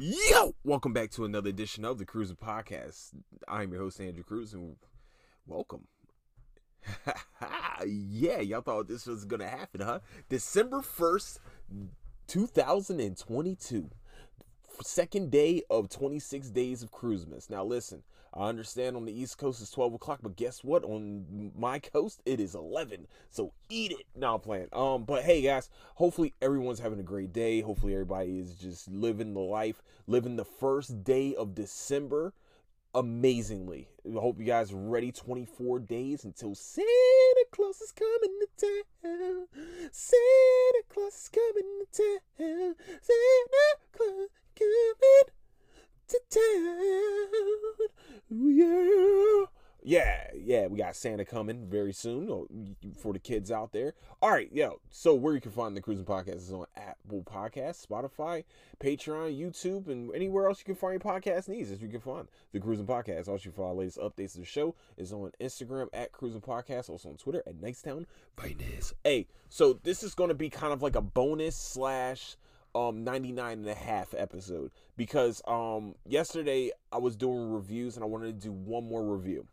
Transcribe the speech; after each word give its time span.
Yo, 0.00 0.54
welcome 0.62 0.92
back 0.92 1.10
to 1.10 1.24
another 1.24 1.50
edition 1.50 1.84
of 1.84 1.98
the 1.98 2.04
Cruising 2.04 2.36
Podcast. 2.36 3.08
I'm 3.48 3.72
your 3.72 3.82
host 3.82 4.00
Andrew 4.00 4.22
Crews, 4.22 4.54
and 4.54 4.76
welcome. 5.44 5.88
yeah, 7.84 8.38
y'all 8.38 8.60
thought 8.60 8.86
this 8.86 9.08
was 9.08 9.24
gonna 9.24 9.48
happen, 9.48 9.80
huh? 9.80 9.98
December 10.28 10.82
first, 10.82 11.40
two 12.28 12.46
thousand 12.46 13.00
and 13.00 13.18
twenty-two, 13.18 13.90
second 14.84 15.32
day 15.32 15.64
of 15.68 15.88
twenty-six 15.88 16.48
days 16.48 16.84
of 16.84 16.92
Cruisemas. 16.92 17.50
Now, 17.50 17.64
listen, 17.64 18.04
I 18.38 18.48
understand 18.48 18.96
on 18.96 19.04
the 19.04 19.20
East 19.20 19.36
Coast 19.36 19.60
it's 19.60 19.72
12 19.72 19.94
o'clock, 19.94 20.20
but 20.22 20.36
guess 20.36 20.62
what? 20.62 20.84
On 20.84 21.50
my 21.58 21.80
coast, 21.80 22.22
it 22.24 22.38
is 22.38 22.54
11. 22.54 23.08
So 23.30 23.52
eat 23.68 23.90
it. 23.90 24.06
Now 24.14 24.36
I'm 24.36 24.40
playing. 24.40 24.68
Um, 24.72 25.02
but 25.02 25.24
hey 25.24 25.42
guys, 25.42 25.70
hopefully 25.96 26.34
everyone's 26.40 26.78
having 26.78 27.00
a 27.00 27.02
great 27.04 27.32
day. 27.32 27.60
Hopefully 27.60 27.94
everybody 27.94 28.38
is 28.38 28.54
just 28.54 28.86
living 28.88 29.34
the 29.34 29.40
life, 29.40 29.82
living 30.06 30.36
the 30.36 30.44
first 30.44 31.02
day 31.02 31.34
of 31.34 31.56
December 31.56 32.32
amazingly. 32.94 33.88
I 34.06 34.20
hope 34.20 34.38
you 34.38 34.44
guys 34.44 34.72
are 34.72 34.76
ready 34.76 35.10
24 35.10 35.80
days 35.80 36.24
until 36.24 36.54
Santa 36.54 37.44
Claus 37.50 37.80
is 37.80 37.92
coming 37.92 38.38
to 38.40 38.84
town. 39.02 39.46
Santa 39.90 40.82
Claus 40.88 41.14
is 41.14 41.28
coming 41.28 41.84
to 41.92 42.20
town. 42.38 42.74
Santa 43.02 43.76
Claus 43.92 44.28
coming 44.56 45.37
to 46.08 46.20
town. 46.30 47.88
Ooh, 48.32 48.48
yeah. 48.48 49.46
Yeah, 49.80 50.26
yeah, 50.34 50.66
we 50.66 50.76
got 50.76 50.96
Santa 50.96 51.24
coming 51.24 51.66
very 51.66 51.92
soon 51.92 52.76
for 52.98 53.12
the 53.12 53.18
kids 53.18 53.50
out 53.50 53.72
there. 53.72 53.94
All 54.20 54.30
right, 54.30 54.52
yo. 54.52 54.80
So 54.90 55.14
where 55.14 55.34
you 55.34 55.40
can 55.40 55.52
find 55.52 55.76
the 55.76 55.80
Cruising 55.80 56.04
Podcast 56.04 56.36
is 56.36 56.52
on 56.52 56.66
Apple 56.76 57.22
Podcasts, 57.22 57.86
Spotify, 57.86 58.44
Patreon, 58.80 59.38
YouTube, 59.38 59.86
and 59.86 60.12
anywhere 60.14 60.48
else 60.48 60.58
you 60.58 60.64
can 60.64 60.74
find 60.74 60.92
your 60.92 61.00
podcast 61.00 61.48
needs. 61.48 61.70
As 61.70 61.80
you 61.80 61.88
can 61.88 62.00
find 62.00 62.26
the 62.52 62.58
Cruising 62.58 62.86
Podcast. 62.86 63.28
Also, 63.28 63.50
for 63.50 63.66
our 63.66 63.72
latest 63.72 63.98
updates 63.98 64.34
of 64.34 64.40
the 64.40 64.46
show 64.46 64.74
is 64.96 65.12
on 65.12 65.30
Instagram 65.40 65.88
at 65.92 66.10
Cruising 66.10 66.40
Podcast. 66.40 66.90
Also 66.90 67.10
on 67.10 67.16
Twitter 67.16 67.42
at 67.46 67.60
Nicetown 67.60 68.04
Finest. 68.36 68.94
Hey, 69.04 69.28
so 69.48 69.74
this 69.84 70.02
is 70.02 70.14
going 70.14 70.28
to 70.28 70.34
be 70.34 70.50
kind 70.50 70.72
of 70.72 70.82
like 70.82 70.96
a 70.96 71.00
bonus 71.00 71.56
slash 71.56 72.36
um 72.78 73.02
99 73.02 73.58
and 73.58 73.68
a 73.68 73.74
half 73.74 74.14
episode 74.16 74.70
because 74.96 75.42
um 75.48 75.94
yesterday 76.06 76.70
I 76.92 76.98
was 76.98 77.16
doing 77.16 77.50
reviews 77.50 77.96
and 77.96 78.04
I 78.04 78.06
wanted 78.06 78.40
to 78.40 78.46
do 78.48 78.52
one 78.52 78.88
more 78.88 79.04
review. 79.04 79.46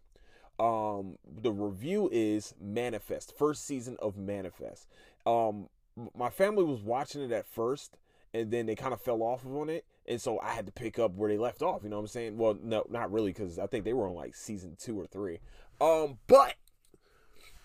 Um 0.59 1.17
the 1.26 1.52
review 1.52 2.09
is 2.12 2.54
Manifest, 2.62 3.36
first 3.38 3.66
season 3.66 3.98
of 4.02 4.16
Manifest. 4.17 4.88
Um 5.26 5.70
my 6.16 6.30
family 6.30 6.64
was 6.64 6.82
watching 6.82 7.22
it 7.22 7.32
at 7.32 7.48
first 7.48 7.98
and 8.34 8.52
then 8.52 8.66
they 8.66 8.76
kind 8.76 8.94
of 8.94 9.02
fell 9.02 9.23
off 9.23 9.45
on 9.45 9.70
it 9.70 9.86
and 10.06 10.22
so 10.22 10.39
I 10.39 10.52
had 10.52 10.67
to 10.67 10.72
pick 10.72 11.00
up 11.00 11.16
where 11.16 11.30
they 11.30 11.38
left 11.38 11.64
off, 11.64 11.84
you 11.84 11.89
know 11.89 11.95
what 11.95 12.04
I'm 12.04 12.08
saying? 12.08 12.38
Well, 12.38 12.58
no, 12.62 12.86
not 12.89 13.12
really 13.12 13.34
cuz 13.34 13.58
I 13.58 13.66
think 13.66 13.86
they 13.86 13.94
were 13.94 14.08
on 14.08 14.14
like 14.14 14.36
season 14.36 14.76
2 14.80 15.00
or 15.00 15.08
3. 15.08 15.39
Um 15.82 16.20
but 16.28 16.56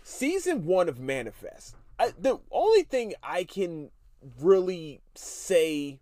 season 0.02 0.64
1 0.64 0.88
of 0.88 0.98
Manifest. 0.98 1.76
I, 1.98 2.14
the 2.18 2.38
only 2.50 2.82
thing 2.82 3.12
I 3.22 3.44
can 3.44 3.90
really 4.40 5.00
say 5.14 6.00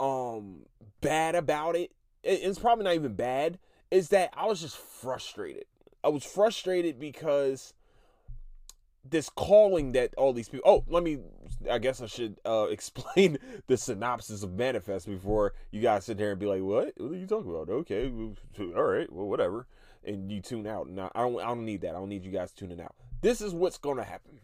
um 0.00 0.64
bad 1.00 1.34
about 1.34 1.76
it 1.76 1.92
it's 2.22 2.58
probably 2.58 2.84
not 2.84 2.94
even 2.94 3.14
bad 3.14 3.58
is 3.90 4.08
that 4.08 4.30
i 4.36 4.46
was 4.46 4.60
just 4.60 4.76
frustrated. 4.76 5.64
I 6.02 6.08
was 6.08 6.24
frustrated 6.24 7.00
because 7.00 7.74
this 9.04 9.28
calling 9.28 9.92
that 9.92 10.14
all 10.16 10.32
these 10.32 10.48
people 10.48 10.70
oh 10.70 10.84
let 10.88 11.02
me 11.02 11.18
i 11.70 11.78
guess 11.78 12.00
i 12.00 12.06
should 12.06 12.38
uh 12.44 12.66
explain 12.70 13.38
the 13.66 13.76
synopsis 13.76 14.42
of 14.42 14.52
manifest 14.54 15.06
before 15.06 15.54
you 15.70 15.80
guys 15.80 16.04
sit 16.04 16.18
there 16.18 16.30
and 16.30 16.40
be 16.40 16.46
like 16.46 16.62
what? 16.62 16.92
What 16.96 17.12
are 17.12 17.16
you 17.16 17.26
talking 17.26 17.50
about? 17.50 17.70
Okay 17.70 18.10
all 18.58 18.82
right 18.82 19.12
well 19.12 19.26
whatever 19.26 19.66
and 20.04 20.30
you 20.30 20.40
tune 20.40 20.66
out. 20.66 20.86
And 20.86 21.00
i 21.00 21.08
don't 21.14 21.40
i 21.40 21.46
don't 21.46 21.64
need 21.64 21.80
that. 21.82 21.90
I 21.90 21.98
don't 21.98 22.08
need 22.08 22.24
you 22.24 22.32
guys 22.32 22.52
tuning 22.52 22.80
out. 22.80 22.94
This 23.20 23.40
is 23.40 23.52
what's 23.52 23.78
gonna 23.78 24.04
happen. 24.04 24.40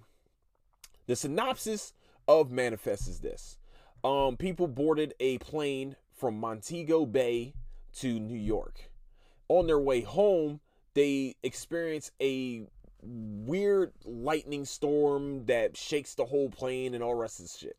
The 1.06 1.16
synopsis 1.16 1.93
of 2.28 2.50
Manifest 2.50 3.09
is 3.09 3.21
this. 3.21 3.59
Um, 4.05 4.37
people 4.37 4.69
boarded 4.69 5.15
a 5.21 5.38
plane 5.38 5.97
from 6.12 6.38
Montego 6.38 7.06
Bay 7.06 7.55
to 7.99 8.19
New 8.19 8.38
York. 8.38 8.91
On 9.49 9.66
their 9.66 9.78
way 9.78 10.00
home, 10.00 10.60
they 10.94 11.37
experience 11.43 12.10
a 12.21 12.66
weird 13.03 13.93
lightning 14.05 14.65
storm 14.65 15.47
that 15.47 15.77
shakes 15.77 16.15
the 16.15 16.25
whole 16.25 16.49
plane 16.49 16.94
and 16.94 17.03
all 17.03 17.15
rest 17.15 17.41
of 17.41 17.47
the 17.47 17.59
shit. 17.59 17.77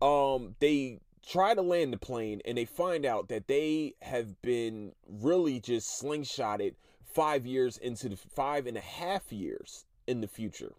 Um, 0.00 0.56
they 0.60 1.00
try 1.26 1.54
to 1.54 1.62
land 1.62 1.92
the 1.92 1.98
plane 1.98 2.40
and 2.44 2.56
they 2.56 2.64
find 2.64 3.04
out 3.04 3.28
that 3.28 3.46
they 3.46 3.94
have 4.02 4.40
been 4.42 4.92
really 5.06 5.60
just 5.60 6.00
slingshotted 6.02 6.74
five 7.04 7.46
years 7.46 7.76
into 7.76 8.08
the 8.08 8.16
five 8.16 8.66
and 8.66 8.76
a 8.76 8.80
half 8.80 9.32
years 9.32 9.84
in 10.06 10.20
the 10.20 10.28
future. 10.28 10.72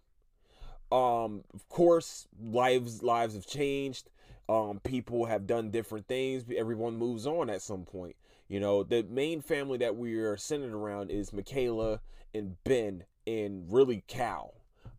Um, 0.92 1.42
of 1.54 1.66
course, 1.68 2.28
lives 2.40 3.02
lives 3.02 3.34
have 3.34 3.46
changed. 3.46 4.10
Um, 4.48 4.80
people 4.84 5.24
have 5.24 5.46
done 5.46 5.70
different 5.70 6.06
things. 6.06 6.44
Everyone 6.54 6.96
moves 6.96 7.26
on 7.26 7.48
at 7.48 7.62
some 7.62 7.84
point. 7.84 8.16
You 8.48 8.60
know, 8.60 8.82
the 8.82 9.02
main 9.08 9.40
family 9.40 9.78
that 9.78 9.96
we 9.96 10.14
are 10.18 10.36
centered 10.36 10.74
around 10.74 11.10
is 11.10 11.32
Michaela 11.32 12.00
and 12.34 12.62
Ben 12.64 13.04
and 13.26 13.72
really 13.72 14.04
Cal. 14.06 14.52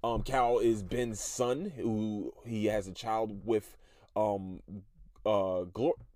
Um, 0.04 0.24
Cal 0.24 0.58
is 0.58 0.82
Ben's 0.82 1.20
son, 1.20 1.72
who 1.76 2.34
he 2.46 2.66
has 2.66 2.88
a 2.88 2.92
child 2.92 3.46
with 3.46 3.78
um, 4.16 4.62
uh, 5.26 5.66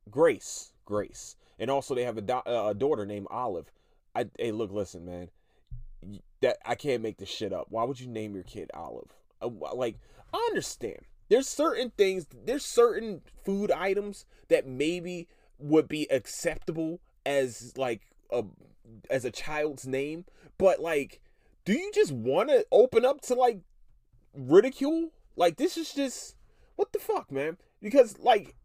Grace. 0.09 0.71
Grace, 0.87 1.35
and 1.59 1.69
also 1.69 1.93
they 1.93 2.03
have 2.05 2.17
a, 2.17 2.41
a 2.47 2.73
daughter 2.73 3.05
named 3.05 3.27
Olive. 3.29 3.71
I 4.15 4.25
hey, 4.39 4.53
look, 4.53 4.71
listen, 4.71 5.05
man, 5.05 5.29
that 6.41 6.57
I 6.65 6.75
can't 6.75 7.03
make 7.03 7.17
this 7.17 7.29
shit 7.29 7.53
up. 7.53 7.67
Why 7.69 7.83
would 7.83 7.99
you 7.99 8.07
name 8.07 8.33
your 8.33 8.45
kid 8.45 8.71
Olive? 8.73 9.13
Like 9.41 9.97
I 10.33 10.37
understand. 10.49 10.99
There's 11.29 11.47
certain 11.47 11.91
things, 11.97 12.25
there's 12.45 12.65
certain 12.65 13.21
food 13.43 13.69
items 13.69 14.25
that 14.47 14.65
maybe 14.65 15.27
would 15.59 15.87
be 15.87 16.07
acceptable 16.09 17.01
as 17.25 17.73
like 17.77 18.01
a 18.31 18.43
as 19.09 19.25
a 19.25 19.31
child's 19.31 19.85
name, 19.85 20.25
but 20.57 20.79
like 20.79 21.19
do 21.65 21.73
you 21.73 21.91
just 21.93 22.13
want 22.13 22.47
to 22.47 22.65
open 22.71 23.03
up 23.03 23.19
to 23.19 23.33
like 23.33 23.59
ridicule? 24.33 25.09
Like 25.35 25.57
this 25.57 25.75
is 25.77 25.93
just 25.93 26.37
what 26.77 26.93
the 26.93 26.99
fuck, 26.99 27.31
man? 27.31 27.57
Because 27.81 28.17
like 28.19 28.55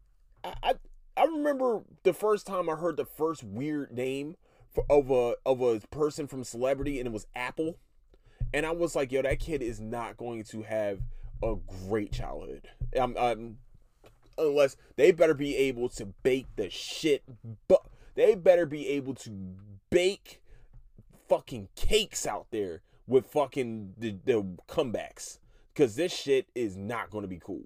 I 0.45 0.55
I, 0.63 0.75
I 1.17 1.25
remember 1.25 1.83
the 2.05 2.15
first 2.15 2.47
time 2.47 2.71
I 2.71 2.77
heard 2.77 2.97
the 2.97 3.05
first 3.05 3.43
weird 3.43 3.93
name 3.93 4.37
for, 4.73 4.85
of 4.89 5.11
a 5.11 5.35
of 5.45 5.61
a 5.61 5.81
person 5.89 6.27
from 6.27 6.45
celebrity 6.45 6.99
and 6.99 7.09
it 7.09 7.13
was 7.13 7.27
Apple. 7.35 7.79
And 8.55 8.67
I 8.67 8.73
was 8.73 8.95
like, 8.95 9.13
yo, 9.13 9.23
that 9.23 9.41
kid 9.41 9.63
is 9.63 9.81
not 9.81 10.17
going 10.17 10.45
to 10.45 10.63
have 10.63 11.01
a 11.43 11.57
great 11.89 12.13
childhood. 12.13 12.69
I'm, 12.99 13.17
I'm, 13.17 13.59
unless 14.39 14.77
they 14.97 15.13
better 15.13 15.35
be 15.35 15.57
able 15.57 15.89
to 15.91 16.07
bake 16.07 16.47
the 16.57 16.71
shit, 16.71 17.23
but 17.69 17.83
they 18.15 18.35
better 18.35 18.67
be 18.67 18.89
able 18.89 19.15
to 19.15 19.31
bake 19.91 20.41
fucking 21.29 21.69
cakes 21.77 22.27
out 22.27 22.47
there 22.51 22.83
with 23.07 23.27
fucking 23.27 23.95
the, 23.99 24.17
the 24.25 24.45
comebacks. 24.69 25.39
Cause 25.75 25.97
this 25.97 26.13
shit 26.13 26.49
is 26.55 26.77
not 26.77 27.11
gonna 27.11 27.27
be 27.27 27.41
cool. 27.43 27.65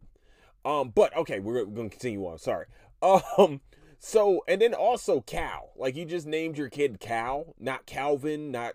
Um, 0.64 0.92
but 0.94 1.16
okay, 1.16 1.40
we're, 1.40 1.64
we're 1.64 1.74
gonna 1.74 1.88
continue 1.88 2.24
on. 2.26 2.38
Sorry. 2.38 2.66
Um, 3.02 3.60
so 3.98 4.42
and 4.46 4.60
then 4.60 4.74
also 4.74 5.20
Cal. 5.20 5.70
Like 5.76 5.96
you 5.96 6.04
just 6.04 6.26
named 6.26 6.56
your 6.56 6.68
kid 6.68 7.00
Cal, 7.00 7.54
not 7.58 7.86
Calvin, 7.86 8.50
not 8.50 8.74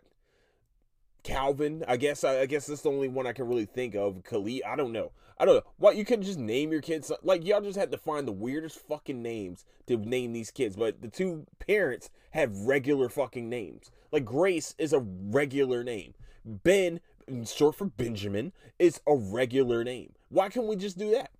Calvin, 1.24 1.84
I 1.88 1.98
guess. 1.98 2.24
I, 2.24 2.42
I, 2.42 2.46
guess 2.46 2.66
that's 2.66 2.82
the 2.82 2.90
only 2.90 3.08
one 3.08 3.28
I 3.28 3.34
can 3.34 3.48
really 3.48 3.66
think 3.66 3.96
of. 3.96 4.24
Khalid, 4.24 4.64
I 4.66 4.76
don't 4.76 4.92
know. 4.92 5.12
I 5.38 5.46
don't 5.46 5.56
know. 5.56 5.64
What 5.78 5.96
you 5.96 6.06
could 6.06 6.22
just 6.22 6.40
name 6.40 6.72
your 6.72 6.82
kids 6.82 7.12
like 7.24 7.46
y'all 7.46 7.62
just 7.62 7.78
had 7.78 7.92
to 7.92 7.98
find 7.98 8.28
the 8.28 8.32
weirdest 8.32 8.78
fucking 8.88 9.22
names 9.22 9.66
to 9.88 9.98
name 9.98 10.34
these 10.34 10.52
kids. 10.52 10.76
But 10.76 11.02
the 11.02 11.08
two 11.08 11.48
parents 11.60 12.10
have 12.32 12.56
regular 12.58 13.10
fucking 13.10 13.50
names. 13.50 13.92
Like 14.12 14.26
Grace 14.26 14.76
is 14.78 14.94
a 14.94 15.00
regular 15.00 15.84
name. 15.84 16.14
Ben, 16.46 17.00
short 17.46 17.76
for 17.76 17.86
Benjamin, 17.86 18.52
is 18.78 19.02
a 19.08 19.16
regular 19.16 19.84
name. 19.84 20.14
Why 20.30 20.50
can't 20.50 20.68
we 20.68 20.76
just 20.76 20.98
do 20.98 21.12
that? 21.12 21.32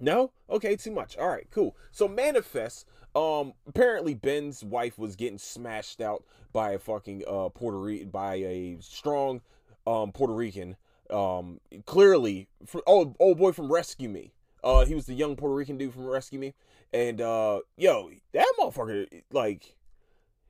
No? 0.00 0.32
Okay, 0.50 0.74
too 0.74 0.90
much. 0.90 1.16
All 1.16 1.28
right, 1.28 1.46
cool. 1.50 1.76
So 1.92 2.08
manifest 2.08 2.86
um, 3.14 3.54
apparently 3.66 4.14
Ben's 4.14 4.64
wife 4.64 4.98
was 4.98 5.16
getting 5.16 5.38
smashed 5.38 6.00
out 6.00 6.24
by 6.52 6.72
a 6.72 6.78
fucking 6.78 7.24
uh 7.26 7.48
Puerto 7.48 7.78
Rican 7.78 8.10
by 8.10 8.34
a 8.34 8.76
strong 8.80 9.40
um 9.86 10.12
Puerto 10.12 10.34
Rican. 10.34 10.76
Um, 11.10 11.60
clearly, 11.84 12.48
for, 12.64 12.82
oh 12.86 13.14
old 13.18 13.38
boy 13.38 13.52
from 13.52 13.70
Rescue 13.70 14.08
Me. 14.08 14.32
Uh, 14.64 14.84
he 14.84 14.94
was 14.94 15.06
the 15.06 15.14
young 15.14 15.36
Puerto 15.36 15.54
Rican 15.54 15.76
dude 15.76 15.92
from 15.92 16.06
Rescue 16.06 16.38
Me, 16.38 16.54
and 16.92 17.20
uh, 17.20 17.60
yo, 17.76 18.10
that 18.32 18.46
motherfucker, 18.58 19.22
like, 19.32 19.74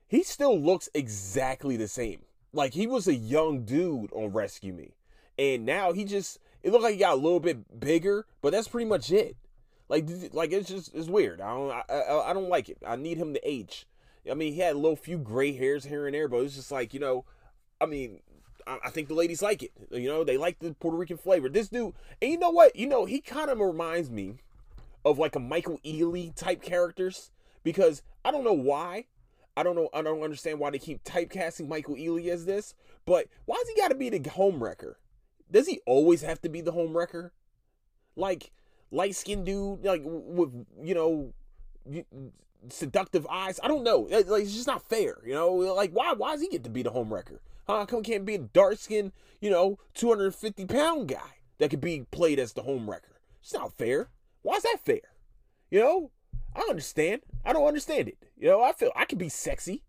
he 0.07 0.23
still 0.23 0.57
looks 0.57 0.87
exactly 0.93 1.75
the 1.75 1.87
same. 1.87 2.21
Like 2.53 2.73
he 2.73 2.85
was 2.85 3.07
a 3.07 3.15
young 3.15 3.65
dude 3.65 4.13
on 4.13 4.31
Rescue 4.31 4.73
Me, 4.73 4.93
and 5.39 5.65
now 5.65 5.91
he 5.91 6.05
just 6.05 6.39
it 6.61 6.71
looked 6.71 6.83
like 6.83 6.93
he 6.93 6.99
got 6.99 7.13
a 7.13 7.21
little 7.21 7.39
bit 7.39 7.79
bigger, 7.79 8.25
but 8.41 8.51
that's 8.51 8.67
pretty 8.67 8.87
much 8.87 9.11
it. 9.11 9.35
Like, 9.93 10.09
like 10.33 10.51
it's 10.51 10.69
just 10.69 10.95
it's 10.95 11.07
weird. 11.07 11.39
I 11.39 11.53
don't 11.53 11.69
I, 11.69 11.83
I, 11.87 12.31
I 12.31 12.33
don't 12.33 12.49
like 12.49 12.67
it. 12.67 12.79
I 12.83 12.95
need 12.95 13.19
him 13.19 13.35
to 13.35 13.47
age. 13.47 13.85
I 14.29 14.33
mean, 14.33 14.51
he 14.53 14.59
had 14.59 14.73
a 14.73 14.79
little 14.79 14.95
few 14.95 15.19
gray 15.19 15.51
hairs 15.51 15.85
here 15.85 16.07
and 16.07 16.15
there, 16.15 16.27
but 16.27 16.37
it's 16.37 16.55
just 16.55 16.71
like 16.71 16.95
you 16.95 16.99
know, 16.99 17.25
I 17.79 17.85
mean, 17.85 18.21
I, 18.65 18.79
I 18.85 18.89
think 18.89 19.07
the 19.07 19.13
ladies 19.13 19.43
like 19.43 19.61
it. 19.61 19.71
You 19.91 20.09
know, 20.09 20.23
they 20.23 20.35
like 20.35 20.57
the 20.57 20.73
Puerto 20.73 20.97
Rican 20.97 21.17
flavor. 21.17 21.47
This 21.47 21.69
dude, 21.69 21.93
and 22.23 22.31
you 22.31 22.39
know 22.39 22.49
what? 22.49 22.75
You 22.75 22.87
know, 22.87 23.05
he 23.05 23.21
kind 23.21 23.51
of 23.51 23.59
reminds 23.59 24.09
me 24.09 24.37
of 25.05 25.19
like 25.19 25.35
a 25.35 25.39
Michael 25.39 25.79
Ealy 25.85 26.33
type 26.33 26.63
characters 26.63 27.29
because 27.61 28.01
I 28.25 28.31
don't 28.31 28.43
know 28.43 28.51
why. 28.51 29.05
I 29.55 29.61
don't 29.61 29.75
know. 29.75 29.89
I 29.93 30.01
don't 30.01 30.23
understand 30.23 30.57
why 30.57 30.71
they 30.71 30.79
keep 30.79 31.03
typecasting 31.03 31.67
Michael 31.67 31.97
Ealy 31.97 32.29
as 32.29 32.45
this. 32.45 32.73
But 33.05 33.27
why 33.45 33.57
does 33.57 33.69
he 33.69 33.79
got 33.79 33.89
to 33.89 33.95
be 33.95 34.09
the 34.09 34.27
home 34.27 34.63
wrecker? 34.63 34.97
Does 35.51 35.67
he 35.67 35.81
always 35.85 36.23
have 36.23 36.41
to 36.41 36.49
be 36.49 36.61
the 36.61 36.71
home 36.71 36.97
wrecker? 36.97 37.31
Like 38.15 38.51
light 38.93 39.15
skinned 39.15 39.45
dude, 39.45 39.83
like 39.83 40.01
with 40.05 40.65
you 40.81 40.93
know, 40.95 41.33
seductive 42.69 43.27
eyes. 43.29 43.59
I 43.61 43.67
don't 43.67 43.83
know. 43.83 44.07
Like 44.09 44.43
it's 44.43 44.53
just 44.53 44.67
not 44.67 44.87
fair. 44.87 45.17
You 45.25 45.33
know, 45.33 45.53
like 45.53 45.91
why? 45.91 46.13
Why 46.13 46.33
does 46.33 46.41
he 46.41 46.49
get 46.49 46.63
to 46.63 46.69
be 46.69 46.83
the 46.83 46.91
home 46.91 47.13
wrecker? 47.13 47.41
How 47.67 47.85
come 47.85 48.03
can't 48.03 48.25
be 48.25 48.35
a 48.35 48.39
dark 48.39 48.77
skinned, 48.77 49.13
you 49.39 49.49
know, 49.49 49.79
250 49.93 50.65
pound 50.65 51.07
guy 51.07 51.39
that 51.59 51.69
could 51.69 51.81
be 51.81 52.05
played 52.11 52.39
as 52.39 52.53
the 52.53 52.63
home 52.63 52.89
wrecker? 52.89 53.19
It's 53.41 53.53
not 53.53 53.77
fair. 53.77 54.09
Why 54.41 54.55
is 54.55 54.63
that 54.63 54.79
fair? 54.85 55.01
You 55.71 55.79
know, 55.79 56.11
I 56.55 56.61
understand. 56.61 57.21
I 57.45 57.53
don't 57.53 57.67
understand 57.67 58.09
it. 58.09 58.17
You 58.37 58.49
know, 58.49 58.61
I 58.61 58.73
feel 58.73 58.91
I 58.95 59.05
can 59.05 59.17
be 59.17 59.29
sexy. 59.29 59.83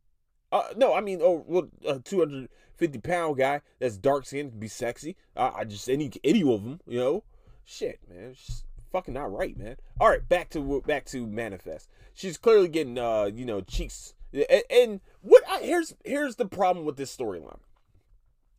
Uh, 0.52 0.68
no, 0.76 0.94
I 0.94 1.00
mean, 1.00 1.20
oh, 1.20 1.44
well, 1.46 1.68
a 1.86 1.98
250 1.98 2.98
pound 3.00 3.36
guy 3.38 3.60
that's 3.80 3.96
dark 3.96 4.24
skinned 4.24 4.52
can 4.52 4.60
be 4.60 4.68
sexy. 4.68 5.16
I 5.36 5.64
just 5.64 5.88
any 5.90 6.12
any 6.22 6.42
of 6.42 6.62
them, 6.62 6.80
you 6.86 6.98
know. 7.00 7.24
Shit, 7.64 7.98
man, 8.08 8.34
just 8.34 8.64
fucking 8.94 9.14
not 9.14 9.32
right, 9.32 9.58
man. 9.58 9.76
All 9.98 10.08
right, 10.08 10.26
back 10.26 10.50
to 10.50 10.80
back 10.86 11.04
to 11.06 11.26
manifest. 11.26 11.90
She's 12.14 12.38
clearly 12.38 12.68
getting, 12.68 12.96
uh, 12.96 13.24
you 13.24 13.44
know, 13.44 13.60
cheeks. 13.60 14.14
And, 14.32 14.62
and 14.70 15.00
what 15.20 15.42
I, 15.50 15.62
here's 15.62 15.94
here's 16.04 16.36
the 16.36 16.46
problem 16.46 16.86
with 16.86 16.96
this 16.96 17.14
storyline 17.14 17.58